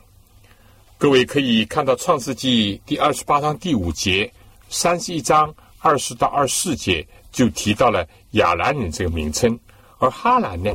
[0.99, 4.33] 各位可以看到《创世纪》第二十八章第五节、
[4.69, 9.59] 三十一章二十到二十四节就提到了亚兰人这个名称，
[9.99, 10.75] 而哈兰呢，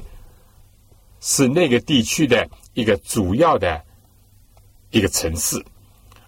[1.21, 3.81] 是那个地区的一个主要的
[4.91, 5.65] 一个城市，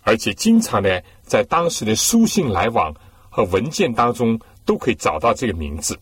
[0.02, 2.94] 而且经常呢，在当时的书信来往
[3.30, 5.98] 和文件当中都可以找到这个名字，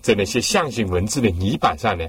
[0.00, 2.08] 在那些象形文字的泥板上呢，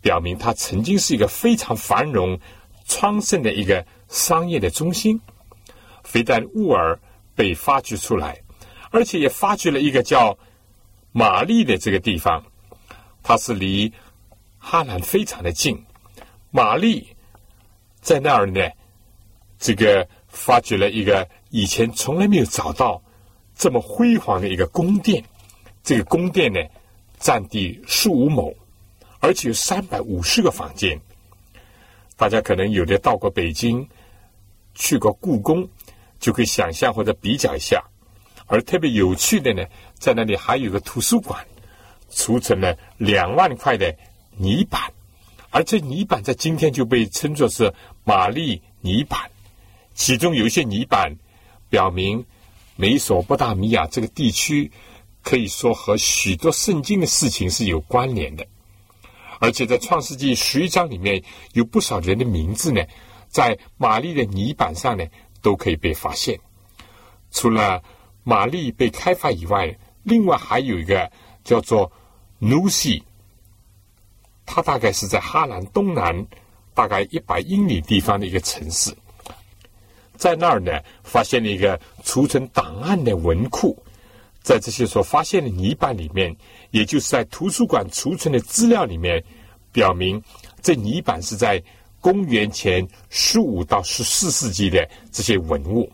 [0.00, 2.38] 表明它曾经是一个非常繁荣
[2.84, 3.84] 昌盛的一个。
[4.12, 5.18] 商业的中心，
[6.04, 7.00] 非但乌尔
[7.34, 8.42] 被发掘出来，
[8.90, 10.36] 而且也发掘了一个叫
[11.12, 12.44] 玛丽的这个地方，
[13.22, 13.90] 它是离
[14.58, 15.82] 哈兰非常的近。
[16.50, 17.06] 玛丽
[18.02, 18.60] 在那儿呢，
[19.58, 23.00] 这个发掘了一个以前从来没有找到
[23.54, 25.22] 这么辉煌的一个宫殿。
[25.84, 26.58] 这个宫殿呢，
[27.18, 28.56] 占地数五亩，
[29.20, 30.98] 而且有三百五十个房间。
[32.16, 33.86] 大家可能有的到过北京。
[34.74, 35.68] 去过故宫，
[36.18, 37.84] 就可以想象或者比较一下。
[38.46, 39.62] 而特别有趣的呢，
[39.98, 41.46] 在那里还有个图书馆，
[42.08, 43.94] 储存了两万块的
[44.38, 44.80] 泥板，
[45.50, 47.70] 而这泥板在今天就被称作是
[48.04, 49.30] 玛丽泥板。
[49.94, 51.14] 其中有一些泥板
[51.72, 52.26] 表明，
[52.76, 54.70] 美索不达米亚这个地区
[55.22, 58.46] 可以说和许多圣经的事情是有关联的。
[59.40, 62.82] 而且在创世纪十一章里面，有不少人的名字呢。
[63.30, 65.06] 在玛丽的泥板上呢，
[65.40, 66.38] 都可以被发现。
[67.30, 67.82] 除了
[68.22, 71.10] 玛丽被开发以外，另外还有一个
[71.42, 71.90] 叫做
[72.38, 73.02] 努西，
[74.44, 76.26] 它大概是在哈兰东南
[76.74, 78.94] 大概一百英里地方的一个城市。
[80.16, 83.76] 在那儿呢，发现了一个储存档案的文库。
[84.42, 86.34] 在这些所发现的泥板里面，
[86.70, 89.22] 也就是在图书馆储存的资料里面，
[89.70, 90.22] 表明
[90.60, 91.62] 这泥板是在。
[92.02, 95.88] 公元前十五到十四世纪的这些文物，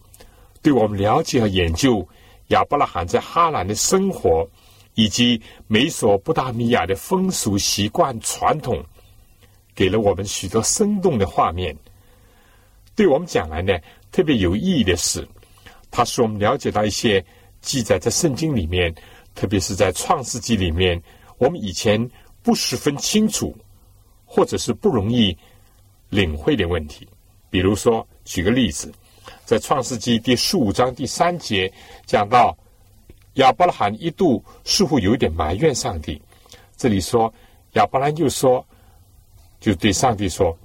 [0.63, 2.09] 对我们了解和研究
[2.47, 4.49] 亚伯拉罕在哈兰的生活，
[4.95, 8.83] 以及美索不达米亚的风俗习惯传统，
[9.75, 11.77] 给了我们许多生动的画面。
[12.97, 13.79] 对我们讲来呢，
[14.11, 15.27] 特别有意义的是，
[15.91, 17.25] 它使我们了解到一些
[17.61, 18.95] 记载在圣经里面，
[19.35, 21.01] 特别是在创世纪里面，
[21.39, 22.09] 我们以前
[22.43, 23.57] 不十分清楚，
[24.25, 25.37] 或者是不容易。
[26.11, 27.07] 领会的问题，
[27.51, 28.91] 比如说，举个例子，
[29.45, 31.71] 在创世纪第十五章第三节
[32.07, 32.57] 讲到
[33.35, 36.19] 亚伯拉罕一度似乎有一点埋怨上帝。
[36.79, 37.31] 这里说
[37.75, 38.67] 亚伯兰就说，
[39.61, 40.57] 就对上帝说：“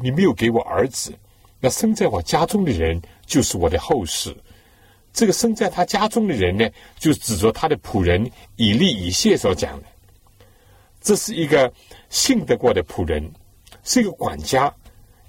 [0.00, 1.12] 你没有给我儿子，
[1.64, 4.36] 那生在我家中的人就是我的后世。
[5.14, 9.86] 这个生在他家中的人呢，就指着他的仆人以利以谢所讲的。
[11.00, 11.72] 这是一个
[12.10, 13.32] 信得过的仆人。”
[13.82, 14.70] 是一个管家，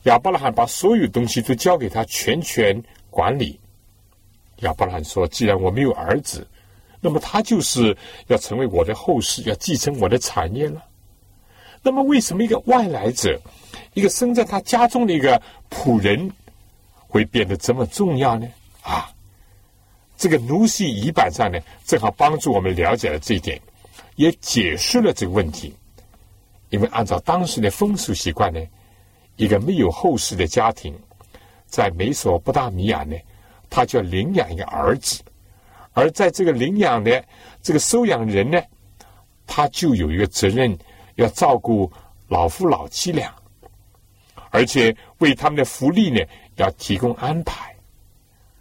[0.03, 3.57] 亚伯拉罕把所有东西都交给他全权管理。
[4.57, 6.45] 亚伯拉罕说：“既然我没有儿子，
[6.99, 7.95] 那么他就是
[8.27, 10.83] 要成为我的后世，要继承我的产业了。
[11.81, 13.39] 那么，为什么一个外来者，
[13.95, 15.41] 一个生在他家中的一个
[15.71, 16.31] 仆人，
[17.07, 18.47] 会变得这么重要呢？”
[18.83, 19.09] 啊，
[20.15, 23.59] 这个奴西遗板上呢，正好帮助我们了解了这一点，
[24.15, 25.73] 也解释了这个问题。
[26.69, 28.59] 因为按照当时的风俗习惯呢，
[29.37, 30.93] 一个没有后世的家庭，
[31.65, 33.15] 在美索不达米亚呢，
[33.69, 35.21] 他就要领养一个儿子，
[35.93, 37.23] 而在这个领养的
[37.61, 38.61] 这个收养人呢，
[39.47, 40.77] 他就有一个责任
[41.15, 41.91] 要照顾
[42.27, 43.33] 老夫老妻俩，
[44.55, 46.21] 而且为他们的福利呢
[46.55, 47.75] 要提供安排，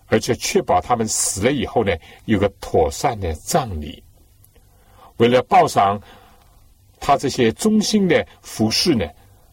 [0.07, 1.93] 而且确保他们死了以后呢
[2.25, 4.03] 有个妥善的葬礼，
[5.19, 6.01] 为了报赏。
[7.07, 9.05] 他这些忠心的服饰呢，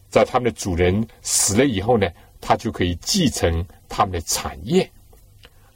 [0.08, 2.08] 在他们的主人死了以后呢，
[2.40, 4.90] 他就可以继承他们的产业。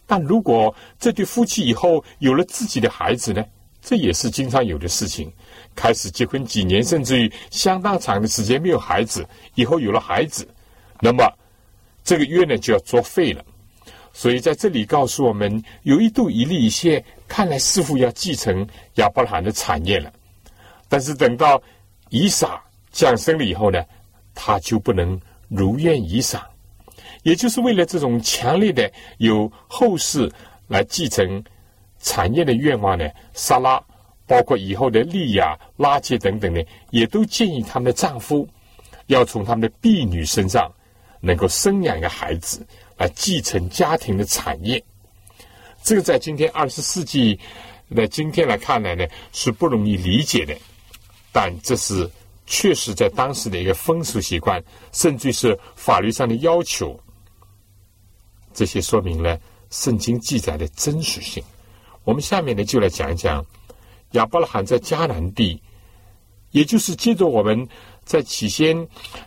[0.07, 3.45] 但如果这对夫妻以后有了自己的孩子呢，
[3.83, 5.31] 这也是经常有的事情。
[5.75, 10.49] 开始结婚几年，甚至于相当长的时间没有孩子，以后有了孩子，
[11.01, 11.25] 那么
[12.05, 13.45] 这个约呢就要作废了。
[14.13, 20.11] 所以在这里告诉我们，有一度以利以谢，看来似乎要继承亚伯拉罕的产业了。
[20.89, 21.63] 但是等到
[22.09, 23.85] 以撒降生了以后呢，
[24.35, 26.43] 他就不能如愿以偿。
[27.25, 30.33] 也就是为了这种强烈的有后世
[30.69, 31.45] 来继承
[32.01, 33.83] 产业的愿望呢，萨拉
[34.27, 38.49] 包括以后的利亚、拉杰等等呢，也都建议他们的丈夫
[39.09, 40.73] 要从他们的婢女身上
[41.21, 44.83] 能够生养一个孩子来继承家庭的产业。
[45.83, 47.39] 这个在今天二十世纪
[47.95, 50.57] 的今天来看来呢，是不容易理解的，
[51.33, 52.11] 但这是
[52.47, 54.63] 确实在当时的一个风俗习惯，
[54.93, 56.99] 甚至是法律上的要求。
[58.53, 59.39] 这些说明了
[59.71, 61.43] 圣经记载的真实性。
[62.05, 63.45] 我们下面呢就来讲一讲
[64.13, 65.61] 亚伯拉罕在迦南地，
[66.53, 67.69] 也就是接着我们
[68.07, 68.87] 在起先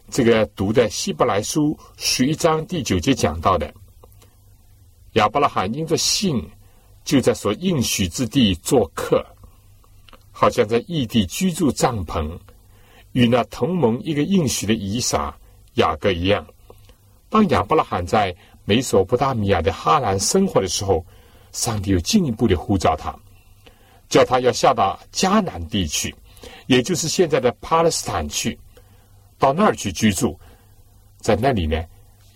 [0.10, 3.72] 这个读的希伯来书十一章第九节讲到的，
[5.14, 6.42] 亚伯拉罕因着信
[7.04, 9.24] 就在所应许之地做客，
[10.32, 12.32] 好像在异地居住帐篷，
[13.12, 15.36] 与那同盟一个应许的以撒、
[15.74, 16.48] 雅各一样。
[17.28, 21.06] 当亚伯拉罕在美索不达米亚的哈兰生活的时候，
[21.52, 23.14] 上帝又进一步的呼召他，
[24.08, 26.16] 叫他要下到迦南地区，
[26.68, 28.58] 也就是现在的巴勒斯坦去，
[29.40, 30.40] 到那儿去居住。
[31.18, 31.84] 在那里呢，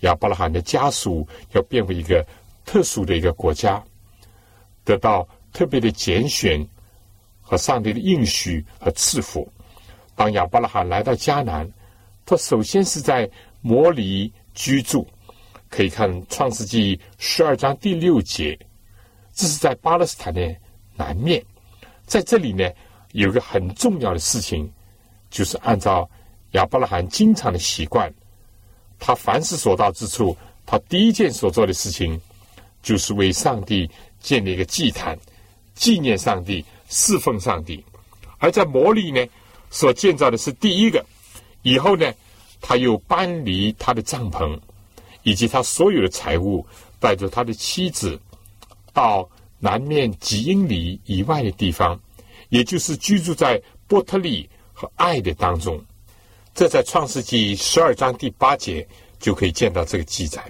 [0.00, 2.26] 亚伯拉罕的家属要变为一个
[2.64, 3.82] 特殊的一个国家，
[4.82, 6.66] 得到特别的拣选
[7.40, 9.46] 和上帝的应许和赐福。
[10.16, 11.70] 当亚伯拉罕来到迦南，
[12.26, 13.30] 他首先是在
[13.60, 15.06] 摩里居住。
[15.70, 18.56] 可以看《创世纪》十二章第六节，
[19.32, 20.54] 这是在巴勒斯坦的
[20.94, 21.44] 南面。
[22.06, 22.70] 在这里呢，
[23.10, 24.70] 有个很重要的事情，
[25.30, 26.08] 就是按照
[26.54, 28.12] 亚伯拉罕经常的习惯，
[28.98, 30.36] 他凡是所到之处，
[30.66, 32.20] 他第一件所做的事情，
[32.82, 33.88] 就是为上帝
[34.18, 35.16] 建立一个祭坛，
[35.74, 37.84] 纪念上帝，侍奉上帝。
[38.38, 39.24] 而在摩利呢，
[39.70, 41.04] 所建造的是第一个。
[41.62, 42.12] 以后呢，
[42.60, 44.58] 他又搬离他的帐篷。
[45.26, 46.66] 以及他所有的财物，
[47.00, 48.20] 带着他的妻子，
[48.92, 49.26] 到
[49.58, 51.98] 南面几英里以外的地方，
[52.50, 55.82] 也就是居住在波特利和爱的当中。
[56.54, 58.86] 这在创世纪十二章第八节
[59.18, 60.42] 就可以见到这个记载。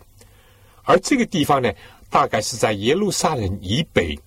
[0.82, 1.72] 而这个地方呢，
[2.10, 4.18] 大概是在耶路撒冷以北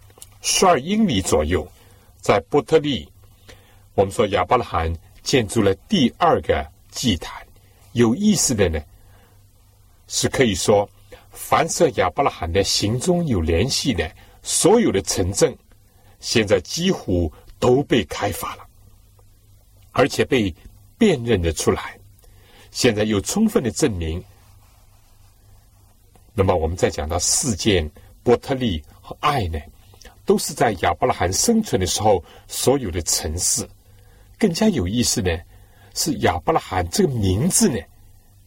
[0.41, 1.65] 十二英里左右，
[2.19, 3.07] 在伯特利。
[3.93, 7.45] 我们说亚伯拉罕建筑了第二个祭坛。
[7.93, 8.79] 有意思的呢。
[10.09, 10.89] 是可以说，
[11.31, 14.09] 凡是亚伯拉罕的行中有联系的
[14.41, 15.53] 所有的城镇，
[16.21, 18.65] 现在几乎都被开发了，
[19.91, 20.55] 而且被
[20.97, 21.97] 辨认的出来。
[22.71, 24.23] 现在有充分的证明。
[26.33, 27.89] 那么，我们再讲到事件
[28.23, 29.59] 波特利和爱呢，
[30.25, 33.67] 都是在亚伯拉罕生存的时候所有的城市。
[34.37, 35.37] 更加有意思呢，
[35.95, 37.79] 是亚伯拉罕这个名字呢，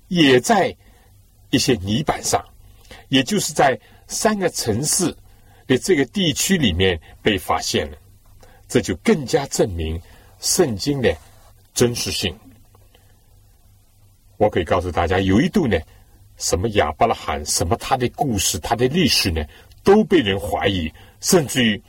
[0.09, 0.77] 也在。
[1.53, 2.41] 一些泥板上，
[3.09, 3.77] 也就是在
[4.07, 5.13] 三个城市
[5.67, 7.99] 的这个地区里面被发现了，
[8.69, 10.01] 这就更加证明
[10.39, 11.13] 圣经的
[11.75, 12.35] 真实性。
[14.37, 15.79] 我可以告诉大家，有一度呢，
[16.37, 19.45] 什么亚伯拉罕，什么他的故事、他的历史呢，
[19.83, 21.83] 都被人怀疑，甚至于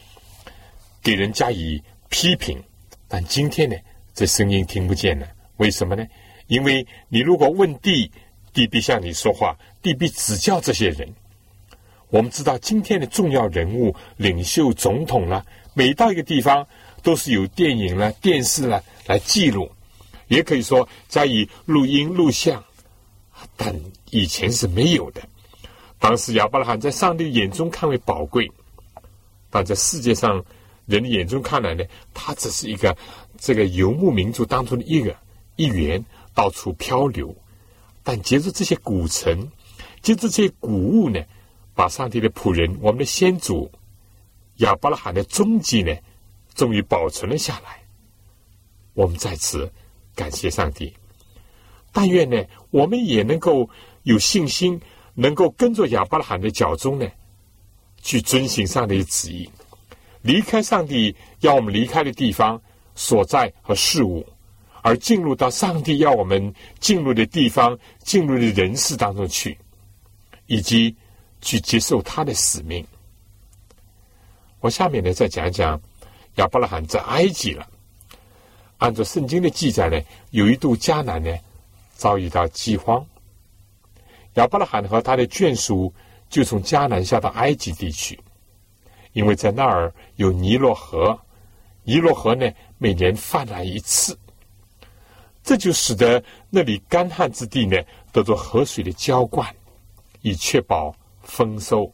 [1.01, 2.61] 给人加以批评。
[3.07, 3.75] 但今天呢，
[4.13, 5.27] 这声音听不见了。
[5.57, 6.05] 为什么呢？
[6.47, 8.11] 因为你如果问地。
[8.53, 11.07] 地必向你说话，地必指教这些人。
[12.09, 15.41] 我们知道今天的重要人物、领袖、总统啦，
[15.73, 16.67] 每到一个地方
[17.01, 19.71] 都是有电影啦、电视啦来记录，
[20.27, 22.63] 也可以说加以录音录像。
[23.57, 23.75] 但
[24.11, 25.21] 以前是没有的。
[25.97, 28.51] 当时亚伯拉罕在上帝眼中看为宝贵，
[29.49, 30.43] 但在世界上
[30.85, 31.83] 人的眼中看来呢，
[32.13, 32.95] 他只是一个
[33.37, 35.15] 这个游牧民族当中的一个
[35.55, 37.35] 一员，到处漂流。
[38.03, 39.51] 但借着这些古城，
[40.01, 41.19] 借着这些古物呢，
[41.75, 43.71] 把上帝的仆人，我们的先祖
[44.57, 45.95] 亚伯拉罕的踪迹呢，
[46.55, 47.80] 终于保存了下来。
[48.93, 49.71] 我们在此
[50.15, 50.93] 感谢上帝。
[51.91, 53.69] 但愿呢，我们也能够
[54.03, 54.79] 有信心，
[55.13, 57.07] 能够跟着亚伯拉罕的脚中呢，
[58.01, 59.49] 去遵行上帝的旨意，
[60.21, 62.61] 离开上帝要我们离开的地方
[62.95, 64.25] 所在和事物。
[64.83, 69.55] 而进入到上帝要我们进入的地方、进入的人事当中去，
[70.47, 70.95] 以及
[71.39, 72.83] 去接受他的使命。
[74.59, 75.79] 我下面呢再讲一讲
[76.37, 77.69] 亚伯拉罕在埃及了。
[78.81, 80.01] 按照圣经的记载呢，
[80.31, 81.31] 有一度迦南呢
[81.93, 83.05] 遭遇到饥荒，
[84.33, 85.93] 亚伯拉罕和他的眷属
[86.29, 88.19] 就从迦南下到埃及地区，
[89.13, 91.19] 因为在那儿有尼罗河，
[91.83, 94.17] 尼罗河呢每年泛滥一次，
[95.43, 97.77] 这就使得那里干旱之地呢
[98.11, 99.47] 得到河水的浇灌，
[100.21, 101.93] 以确保丰收。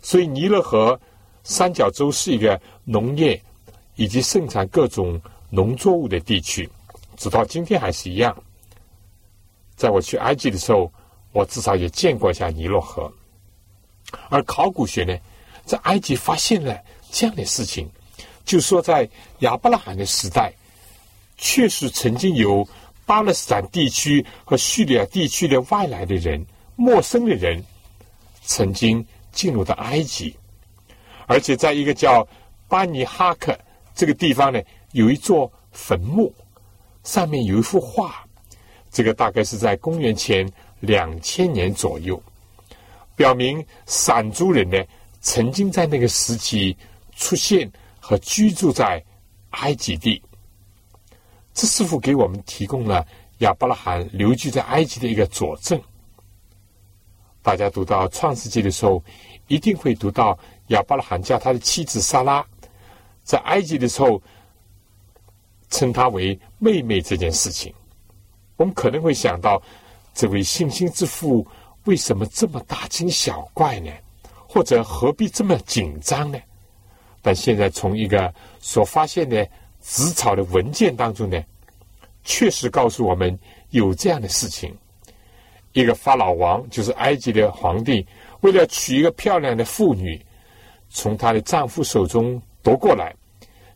[0.00, 0.98] 所以尼罗河
[1.42, 3.38] 三角洲是一个农业
[3.96, 5.20] 以及盛产各种
[5.54, 6.66] 农作物的地区，
[7.18, 8.34] 直到今天还是一样。
[9.76, 10.90] 在我去埃及的时候，
[11.30, 13.12] 我至少也见过一下尼罗河。
[14.30, 15.14] 而考古学呢，
[15.66, 16.80] 在埃及发现了
[17.10, 17.86] 这样的事情，
[18.46, 19.06] 就说在
[19.40, 20.50] 亚伯拉罕的时代，
[21.36, 22.66] 确实曾经有
[23.04, 26.46] 巴勒斯坦地区和叙利亚地区的外来的人、
[26.76, 27.62] 陌生的人，
[28.42, 30.34] 曾经进入到埃及，
[31.26, 32.26] 而且在一个叫
[32.68, 33.58] 巴尼哈克
[33.94, 34.58] 这个地方呢，
[34.92, 36.32] 有一座坟墓，
[37.04, 38.24] 上面有一幅画。
[38.90, 40.46] 这个大概是在公元前
[40.80, 42.22] 两千年左右，
[43.16, 44.82] 表明闪族人呢
[45.20, 46.76] 曾经在那个时期
[47.16, 49.02] 出现和居住在
[49.50, 50.22] 埃及地。
[51.54, 53.06] 这似乎给我们提供了
[53.38, 55.80] 亚伯拉罕留居在埃及的一个佐证。
[57.42, 59.02] 大家读到创世纪的时候，
[59.48, 60.38] 一定会读到
[60.68, 62.44] 亚伯拉罕叫他的妻子莎拉
[63.24, 64.22] 在埃及的时候
[65.72, 67.74] 称他为妹妹这件事情。
[68.56, 69.60] 我们可能会想到，
[70.14, 71.44] 这位信心之父
[71.86, 73.90] 为什么这么大惊小怪呢？
[74.46, 76.38] 或者何必这么紧张呢？
[77.22, 79.48] 但现在从一个所发现的
[79.80, 81.42] 纸草的文件当中呢，
[82.22, 83.36] 确实告诉我们
[83.70, 84.76] 有这样的事情：
[85.72, 88.06] 一个法老王，就是埃及的皇帝，
[88.42, 90.20] 为了娶一个漂亮的妇女，
[90.90, 93.14] 从她的丈夫手中夺过来，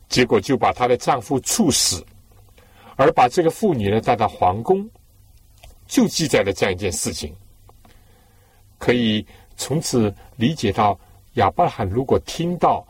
[0.09, 2.04] 结果就把她的丈夫处死。
[2.98, 4.88] 而把这个妇女呢带到皇宫，
[5.86, 7.30] 就记载了这样一件事情，
[8.78, 10.98] 可以从此理解到
[11.34, 12.82] 亚伯拉罕如果听到，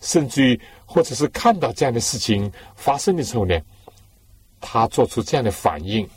[0.00, 3.60] 甚至于或者是看到这样的事情发生的时候呢，
[4.58, 6.08] 他做出这样的反应，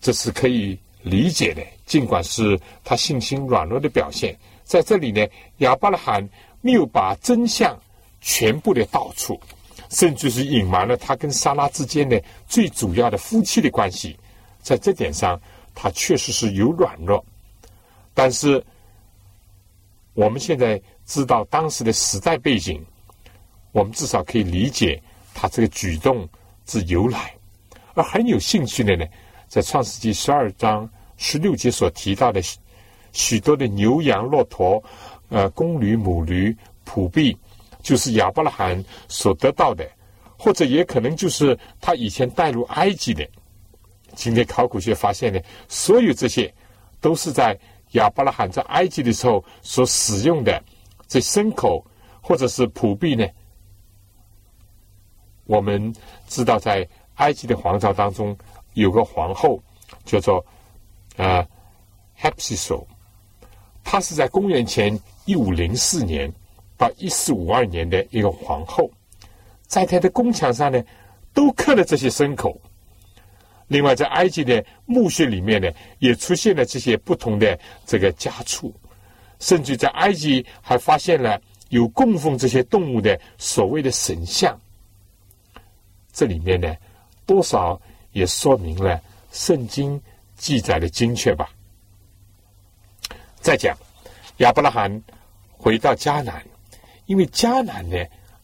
[0.00, 1.60] 这是可以理解的。
[1.86, 5.26] 尽管是他信心软弱的表现，在这里呢，
[5.56, 6.28] 亚伯拉罕
[6.60, 7.76] 没有把真相
[8.26, 9.40] 全部的道处。
[9.88, 14.18] 甚至是隐瞒了他跟莎拉之间的最主要的夫妻的关系，
[14.60, 15.40] 在这点上，
[15.76, 17.24] 他确实是有软弱。
[18.12, 18.62] 但是，
[20.12, 22.84] 我们现在知道当时的时代背景，
[23.70, 25.00] 我们至少可以理解
[25.32, 26.28] 他这个举动
[26.64, 27.32] 之由来。
[27.94, 29.06] 而很有兴趣的呢，
[29.46, 32.42] 在创世纪十二章十六节所提到的
[33.12, 34.82] 许多的牛羊骆驼、
[35.28, 36.54] 呃公驴母驴、
[36.84, 37.36] 仆婢。
[37.86, 39.88] 就是亚伯拉罕所得到的，
[40.36, 43.24] 或者也可能就是他以前带入埃及的。
[44.16, 46.52] 今天考古学发现呢，所有这些
[47.00, 47.56] 都是在
[47.92, 50.60] 亚伯拉罕在埃及的时候所使用的
[51.06, 51.86] 这牲口
[52.20, 53.24] 或者是仆婢呢。
[55.44, 55.94] 我们
[56.26, 58.36] 知道，在埃及的皇朝当中
[58.74, 59.62] 有个皇后
[60.04, 60.44] 叫做
[61.16, 61.46] 啊
[62.20, 62.84] Hepsiso，
[63.84, 66.34] 她是在公元前一五零四年。
[66.76, 68.90] 到一四五二年的一个皇后，
[69.66, 70.82] 在她的宫墙上呢，
[71.32, 72.60] 都刻了这些牲口。
[73.68, 75.68] 另外，在埃及的墓穴里面呢，
[75.98, 78.72] 也出现了这些不同的这个家畜，
[79.40, 84.56] 甚至在埃及还发现了有供奉这些动物的所谓的神像。
[86.12, 86.72] 这里面呢，
[87.26, 87.80] 多少
[88.12, 89.00] 也说明了
[89.32, 90.00] 圣经
[90.36, 91.50] 记载的精确吧。
[93.40, 93.76] 再讲
[94.38, 95.02] 亚伯拉罕
[95.50, 96.44] 回到迦南。
[97.06, 97.96] 因为迦南呢，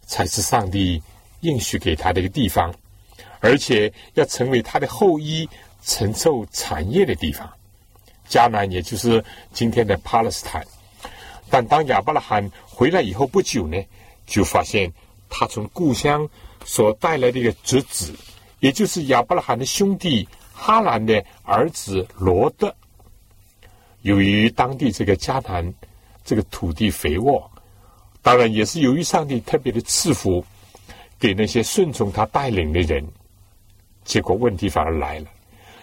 [0.07, 1.03] 才是上帝
[1.41, 2.73] 应许给他的一个地方，
[3.41, 5.49] 而且要成为他的后裔
[5.85, 7.53] 承受产业的地方。
[8.29, 10.65] 迦南也就是今天的巴勒斯坦。
[11.51, 13.77] 但当亚伯拉罕回来以后不久呢，
[14.27, 14.91] 就发现
[15.29, 16.27] 他从故乡
[16.65, 18.15] 所带来的一个侄子，
[18.61, 22.75] 也就是亚伯拉罕的兄弟哈兰的儿子罗德。
[24.03, 25.75] 由于当地这个迦南
[26.25, 27.52] 这个土地肥沃。
[28.23, 30.45] 当然，也是由于上帝特别的赐福
[31.19, 33.05] 给那些顺从他带领的人，
[34.05, 35.27] 结果问题反而来了。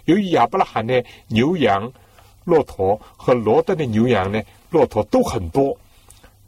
[0.06, 1.92] 由于亚伯拉罕的牛羊、
[2.46, 5.78] 骆驼和罗德的牛羊呢、骆驼都很多，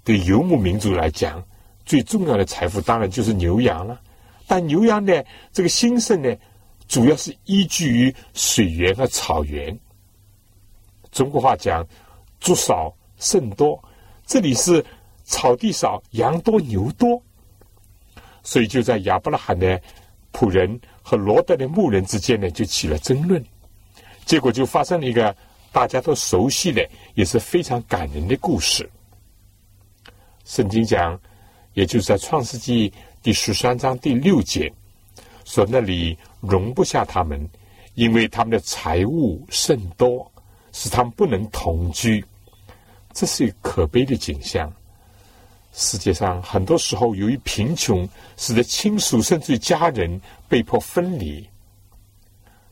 [0.06, 1.44] 对游牧民族来讲，
[1.86, 4.00] 最重要的财富当然就是牛羊了。
[4.48, 6.34] 但牛羊的这个兴盛呢，
[6.88, 9.78] 主要是依据于水源和草原。
[11.12, 11.86] 中国话讲
[12.40, 13.78] “猪少胜多”，
[14.26, 14.84] 这里是。
[15.32, 17.24] 草地少，羊多牛多，
[18.44, 19.82] 所以就在亚伯拉罕的
[20.34, 23.42] 仆人和罗德的牧人之间呢，就起了争论。
[24.26, 25.34] 结果就发生了一个
[25.72, 28.88] 大家都熟悉的，也是非常感人的故事。
[30.44, 31.18] 圣经讲，
[31.74, 32.92] 也就是在创世纪
[33.24, 34.72] 第十三章第六节，
[35.46, 37.50] 说那里容不下他们，
[37.96, 40.30] 因为他们的财物甚多，
[40.74, 42.24] 使他们不能同居。
[43.14, 44.72] 这是一个可悲的景象。
[45.74, 48.08] 世界上很多时候，由于贫穷，
[48.38, 50.20] 使得亲属甚至家人
[50.50, 51.48] 被迫分离。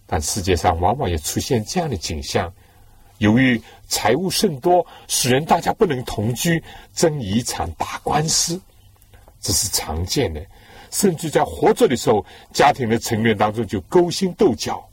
[0.06, 2.52] 但世界上往往也出现这样的景象：
[3.20, 6.62] 由于财物甚多，使人大家不能同居，
[6.94, 8.60] 争遗产、打官司，
[9.40, 10.46] 这是常见的。
[10.92, 14.84] 甚至在活着的时候，家庭的成员当中就勾心斗角，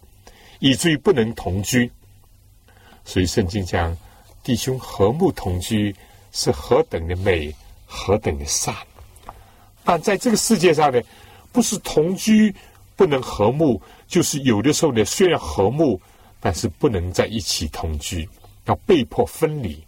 [0.58, 1.90] 以至于不能同居。
[3.04, 3.96] 所以圣经讲，
[4.44, 5.96] 弟兄和睦同居
[6.32, 7.54] 是何等的美！
[7.86, 8.74] 何等的善！
[9.84, 11.00] 但在这个世界上呢，
[11.52, 12.52] 不是同居
[12.96, 16.00] 不能和睦，就是有的时候呢，虽然和睦，
[16.40, 18.28] 但是不能在一起同居，
[18.64, 19.80] 要被迫分离。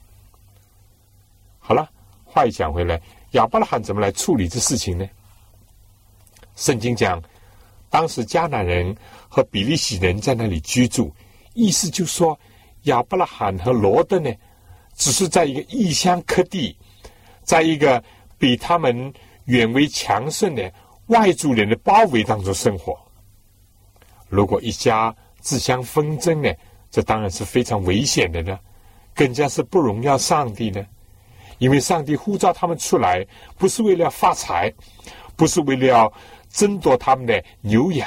[1.58, 1.90] 好了，
[2.24, 5.04] 话又讲回来，亚伯拉罕怎么来处理这事情呢？
[6.54, 7.20] 圣经讲，
[7.90, 8.96] 当时迦南人
[9.28, 11.12] 和比利洗人在那里居住，
[11.54, 12.38] 意思就说
[12.84, 14.32] 亚伯拉罕和罗德呢，
[14.94, 16.76] 只是在一个异乡客地。
[17.48, 18.04] 在一个
[18.36, 19.10] 比他们
[19.46, 20.70] 远为强盛的
[21.06, 22.94] 外族人的包围当中生活，
[24.28, 26.52] 如果一家自相纷争呢，
[26.90, 28.58] 这当然是非常危险的呢，
[29.14, 30.86] 更加是不荣耀上帝呢。
[31.56, 33.26] 因为上帝呼召他们出来，
[33.56, 34.70] 不是为了发财，
[35.34, 36.12] 不是为了
[36.50, 38.06] 争夺他们的牛羊，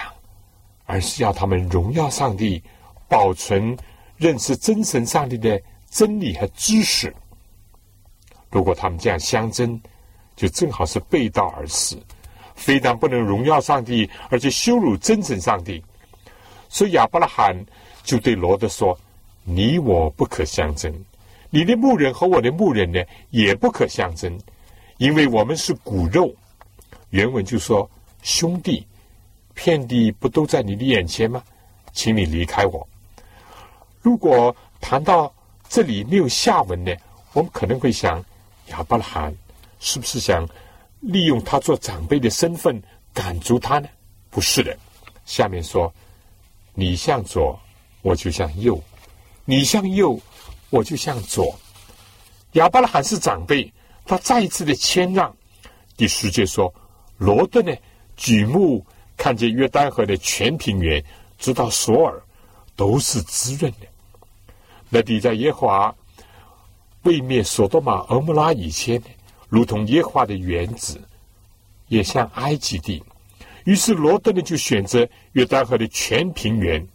[0.86, 2.64] 而是要他们荣耀上帝，
[3.08, 3.76] 保存
[4.18, 7.12] 认识真神上帝的真理和知识。
[8.52, 9.80] 如果他们这样相争，
[10.36, 11.98] 就正好是背道而驰，
[12.54, 15.82] 非但不能荣耀上帝，而且羞辱真正上帝。
[16.68, 17.56] 所以亚伯拉罕
[18.04, 18.98] 就对罗德说
[19.44, 20.94] ：“你我不可相争，
[21.50, 24.38] 你的牧人和我的牧人呢，也不可相争，
[24.98, 26.34] 因为我们是骨肉。”
[27.12, 27.90] 原文就说
[28.22, 28.86] ：“兄弟，
[29.54, 31.42] 遍地不都在你的眼前吗？
[31.94, 32.86] 请你离开我。”
[34.02, 35.34] 如果谈到
[35.70, 36.94] 这里没有下文呢，
[37.34, 38.22] 我们可能会想。
[38.72, 39.36] 亚伯拉罕
[39.80, 40.48] 是不是想
[41.02, 42.82] 利用他做长辈的身份
[43.14, 43.88] 赶逐他呢？
[44.30, 44.76] 不是的。
[45.26, 45.94] 下面说
[46.74, 47.60] ：“你向左，
[48.02, 48.76] 我就向右；
[49.46, 50.20] 你向右，
[50.70, 51.54] 我就向左。”
[52.54, 53.72] 亚伯拉罕是长辈，
[54.06, 55.36] 他再一次的谦让。
[55.98, 56.74] 第十节说
[57.18, 57.76] ：“罗顿呢，
[58.16, 58.86] 举目
[59.18, 61.04] 看见约旦河的全平原，
[61.38, 62.22] 直到索尔，
[62.76, 63.88] 都是滋润的。
[64.90, 65.96] 那地在耶和华。”
[67.04, 69.02] 未灭索多玛、俄摩拉以前，
[69.50, 71.02] 如同耶和华的原子，
[71.88, 73.04] 也像埃及地。
[73.64, 76.88] 于是罗德呢就选择约旦河的全平原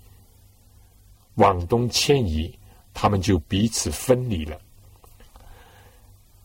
[1.34, 2.56] 往东迁移，
[2.94, 4.56] 他们就彼此分离了。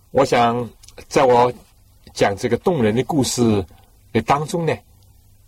[0.10, 0.70] 我想，
[1.08, 1.52] 在我
[2.14, 3.66] 讲这个动人的故事
[4.12, 4.76] 的当中呢，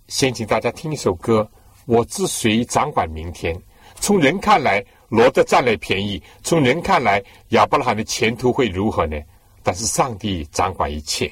[0.08, 1.50] 先请大家听一首歌：
[1.86, 3.60] 我之谁掌管明天？
[3.96, 4.86] 从人看来。
[5.10, 9.20] 罗德占了便宜，从人看来，亚伯拉罕的前途会如何呢？
[9.62, 11.32] 但是上帝掌管一切。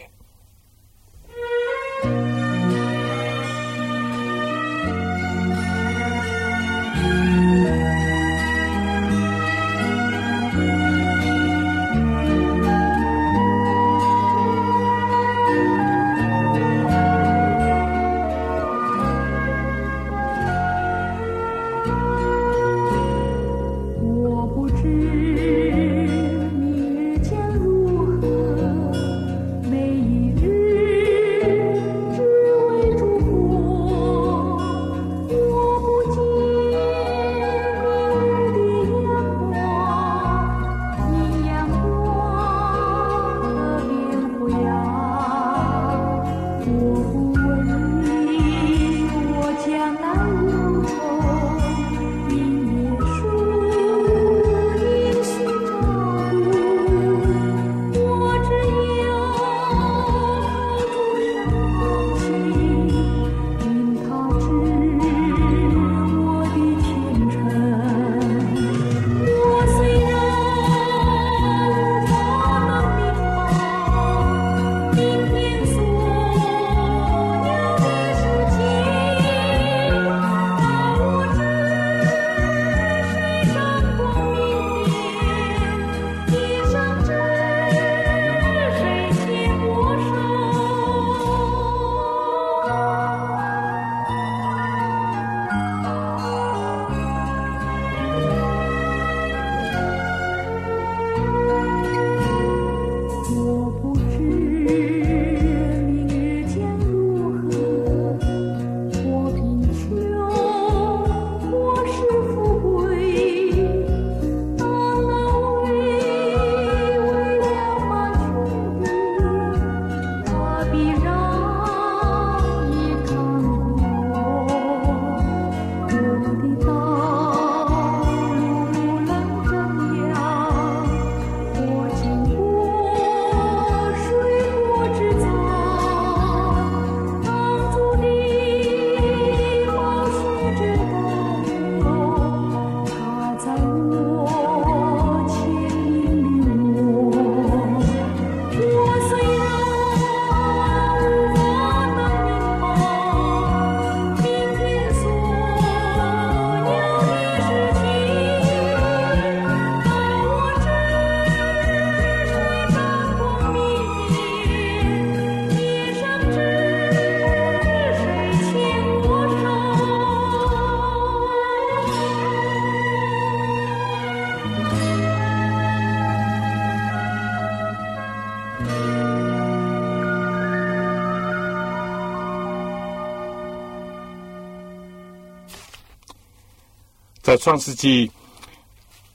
[187.31, 188.11] 在创世纪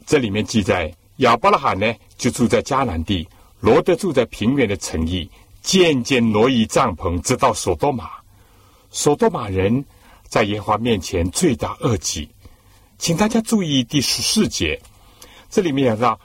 [0.06, 3.28] 这里面记载，亚伯拉罕呢就住在迦南地，
[3.60, 8.08] 罗德住在平原的城邑，渐渐挪移帐篷，直到索多玛。
[8.90, 9.84] 索多玛人
[10.26, 12.26] 在耶和华面前罪大恶极。
[12.96, 14.80] 请大家注意第十四节，
[15.50, 16.20] 这里面讲到，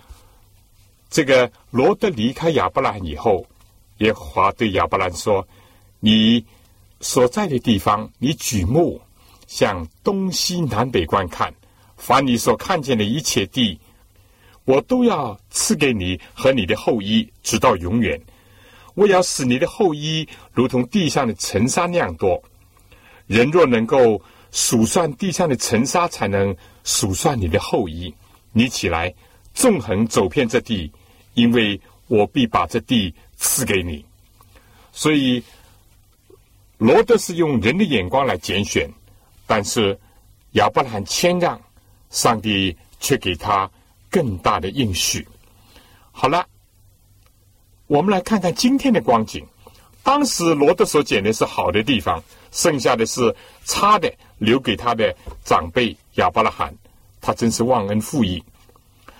[1.09, 3.45] 这个罗德离开亚伯拉罕以后，
[3.97, 5.45] 耶和华对亚伯兰说
[5.99, 6.45] ：“你
[7.01, 9.01] 所在的地方，你举目
[9.45, 11.53] 向东西南北观看，
[12.01, 13.79] 凡你所看见的一切地，
[14.65, 18.19] 我都要赐给你和你的后裔，直到永远。
[18.95, 22.43] 我要使你的后裔如同地上的尘沙那样多。
[23.27, 24.21] 人若能够。”
[24.53, 28.13] 数算地上的尘沙，才能数算你的后裔。
[28.51, 29.15] 你起来，
[29.53, 30.91] 纵横走遍这地，
[31.35, 34.03] 因为我必把这地赐给你。
[34.91, 35.41] 所以，
[36.77, 38.91] 罗德是用人的眼光来拣选，
[39.47, 39.97] 但是
[40.51, 41.57] 亚伯兰谦让，
[42.11, 43.67] 上帝却给他
[44.11, 45.27] 更大的应许。
[46.11, 46.45] 好了，
[47.87, 49.43] 我们来看看今天的光景。
[50.03, 53.35] 当时罗德所捡的是好的地方，剩下的是
[53.65, 54.13] 差的。
[54.41, 56.73] 留给他的长辈亚伯拉罕，
[57.21, 58.43] 他真是忘恩负义。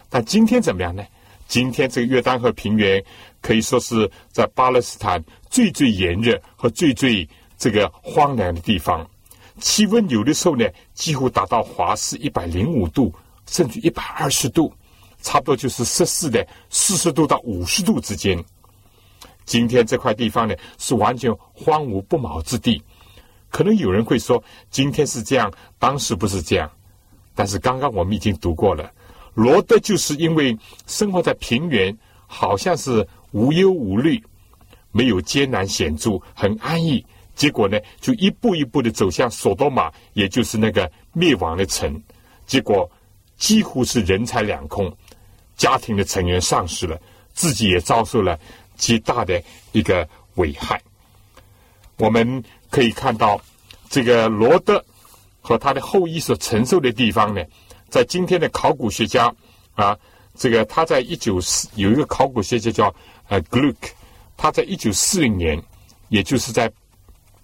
[0.10, 1.06] 但今天怎么样呢？
[1.48, 3.04] 今天这个约旦河平原
[3.40, 9.08] 可以说是在巴勒斯坦最最炎热和最最这个荒凉的地方，
[9.62, 13.14] 气温有的时候呢几乎达到华氏一百零五度，
[13.46, 14.74] 甚至一百二十度，
[15.22, 18.44] 差不多就是摄氏的四十度到五十度之间。
[19.46, 22.82] 今天这块地方呢是完全荒芜不毛之地。
[23.50, 26.70] 可能有人会说，今天是这样，当时不是这样。
[27.36, 28.90] 但是刚刚我们已经读过了，
[29.34, 30.58] 罗德就是因为
[30.88, 31.98] 生活在平原，
[32.28, 34.24] 好像是无忧无虑，
[34.92, 37.06] 没有艰难险阻，很安逸。
[37.36, 42.02] 结果呢，就一步一步的走向索多玛，也就是那个灭亡的城。
[42.46, 42.90] 结果
[43.38, 44.92] 几乎是人财两空，
[45.56, 47.00] 家庭的成员丧失了，
[47.34, 48.40] 自己也遭受了
[48.76, 50.82] 极大的一个危害。
[51.98, 52.44] 我们。
[52.72, 53.38] 可以看到，
[53.90, 54.82] 这个罗德
[55.42, 57.44] 和他的后裔所承受的地方呢，
[57.90, 59.30] 在今天的考古学家
[59.76, 59.94] 啊，
[60.36, 62.96] 这个他在一九四有一个考古学家叫
[63.28, 63.76] 呃 Gluck，
[64.38, 65.62] 他在一九四零年，
[66.08, 66.72] 也就是在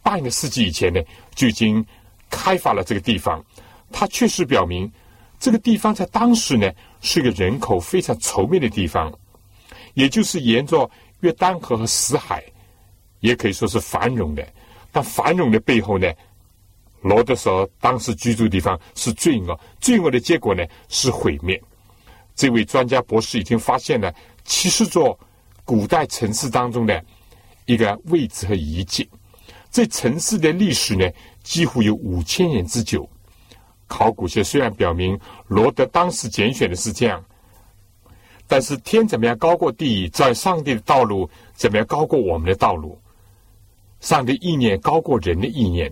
[0.07, 1.01] 半个世纪以前呢，
[1.35, 1.85] 就已经
[2.29, 3.43] 开发了这个地方。
[3.91, 4.89] 它确实表明，
[5.37, 9.11] 这个地方在当时呢是个人口非常稠密的地方，
[9.95, 10.89] 也就是沿着
[11.19, 12.41] 约旦河和死海，
[13.19, 14.47] 也可以说是繁荣的。
[14.93, 16.09] 但繁荣的背后呢，
[17.01, 21.61] 罗德所当时居住的地方是罪恶，罪恶的结果呢是毁灭。
[22.33, 24.13] 这位专家博士已经发现了
[24.45, 25.19] 七十座
[25.65, 27.03] 古代城市当中的
[27.65, 29.09] 一个位置和遗迹。
[29.71, 31.07] 这城市的历史呢
[31.43, 33.07] 几乎有五千年之久。
[33.87, 37.23] 考古学虽然表明罗德当时拣选的是这样，
[38.47, 42.99] 但是天怎么样高过地，在上帝的道路怎么样高过我们的道路？
[43.99, 45.91] 上帝意念高过人的意念，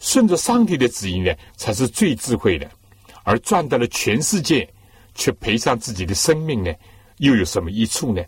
[0.00, 2.68] 顺着上帝的旨意呢，才是最智慧的。
[3.22, 4.68] 而赚到了全世界，
[5.14, 6.72] 却赔上自己的生命呢，
[7.18, 8.22] 又有什么益处呢？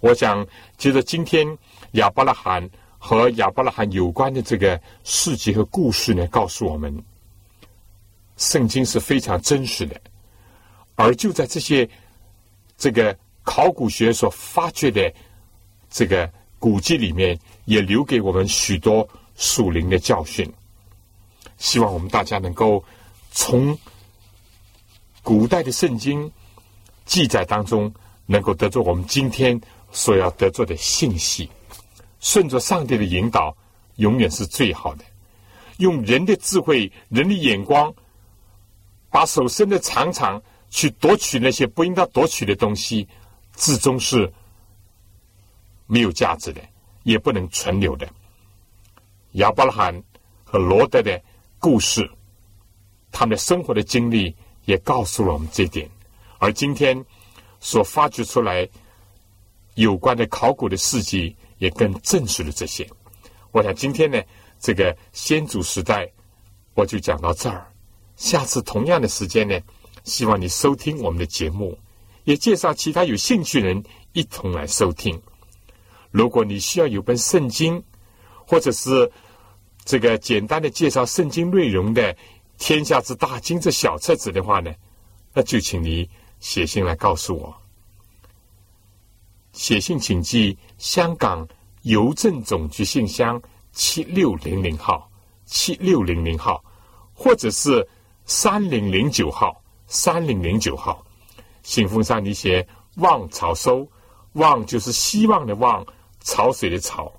[0.00, 1.46] 我想，接着今天
[1.92, 2.68] 亚伯拉罕
[3.00, 6.96] 和亚伯拉罕有关的这个事迹和故事呢，告诉我们，
[8.36, 10.00] 圣经是非常真实的。
[10.94, 11.88] 而就在这些
[12.78, 15.12] 这个考古学所发掘的
[15.90, 16.30] 这个
[16.60, 17.36] 古迹里面。
[17.66, 20.52] 也留给我们许多属灵的教训。
[21.56, 22.82] 希望我们大家能够
[23.30, 23.78] 从
[25.22, 26.28] 古代的圣经
[27.04, 27.92] 记载当中，
[28.26, 29.60] 能够得着我们今天
[29.92, 31.48] 所要得着的信息。
[32.20, 33.56] 顺着上帝的引导，
[33.96, 35.04] 永远是最好的。
[35.78, 37.92] 用人的智慧、人的眼光，
[39.10, 40.40] 把手伸的长长，
[40.70, 43.08] 去夺取那些不应该夺取的东西，
[43.56, 44.32] 至终是
[45.86, 46.60] 没有价值的。
[47.02, 48.06] 也不能存留的。
[49.32, 50.02] 亚伯拉罕
[50.44, 51.18] 和罗德的
[51.58, 52.08] 故事，
[53.10, 55.88] 他们的生活的经历也告诉了我们这点。
[56.38, 57.02] 而今天
[57.58, 58.68] 所发掘出来
[59.76, 62.84] 有关的考古的事迹，也更证实了这些。
[63.52, 64.20] 我想今天呢，
[64.58, 66.10] 这个先祖时代
[66.74, 67.70] 我就讲到这儿。
[68.16, 69.58] 下次同样的时间呢，
[70.04, 71.78] 希望你收听我们的节目，
[72.24, 73.82] 也介绍其他有兴趣的人
[74.12, 75.20] 一同来收听。
[76.10, 77.82] 如果你需要有本圣经，
[78.46, 79.10] 或者是
[79.84, 82.14] 这个简单的介绍圣经内容的
[82.58, 84.72] 《天下之大经》这小册子的话呢，
[85.32, 86.08] 那就请你
[86.40, 87.54] 写信来告诉我。
[89.52, 91.46] 写信请寄香港
[91.82, 95.10] 邮政总局信箱七六零零号，
[95.44, 96.64] 七六零零号，
[97.12, 97.86] 或者是
[98.24, 101.04] 三零零九号三零零九号。
[101.62, 102.66] 信封上你写
[102.96, 103.86] “望潮收
[104.32, 105.86] ”，“望”就是希望的“望”，
[106.24, 107.12] 潮水的“潮”。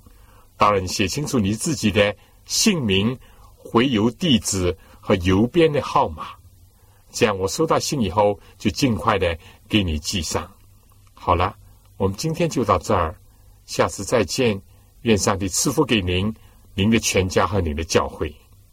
[0.58, 3.16] 当然，写清楚你自己的姓名、
[3.56, 6.30] 回邮地址和邮编的号码。
[7.12, 9.38] 这样，我收到信以后就尽快的
[9.68, 10.50] 给你寄上。
[11.14, 11.54] 好了，
[11.96, 13.16] 我们今天就到这儿，
[13.66, 14.60] 下次再见。
[15.02, 16.32] 愿上帝赐福给您、
[16.74, 18.41] 您的全家和您的教会。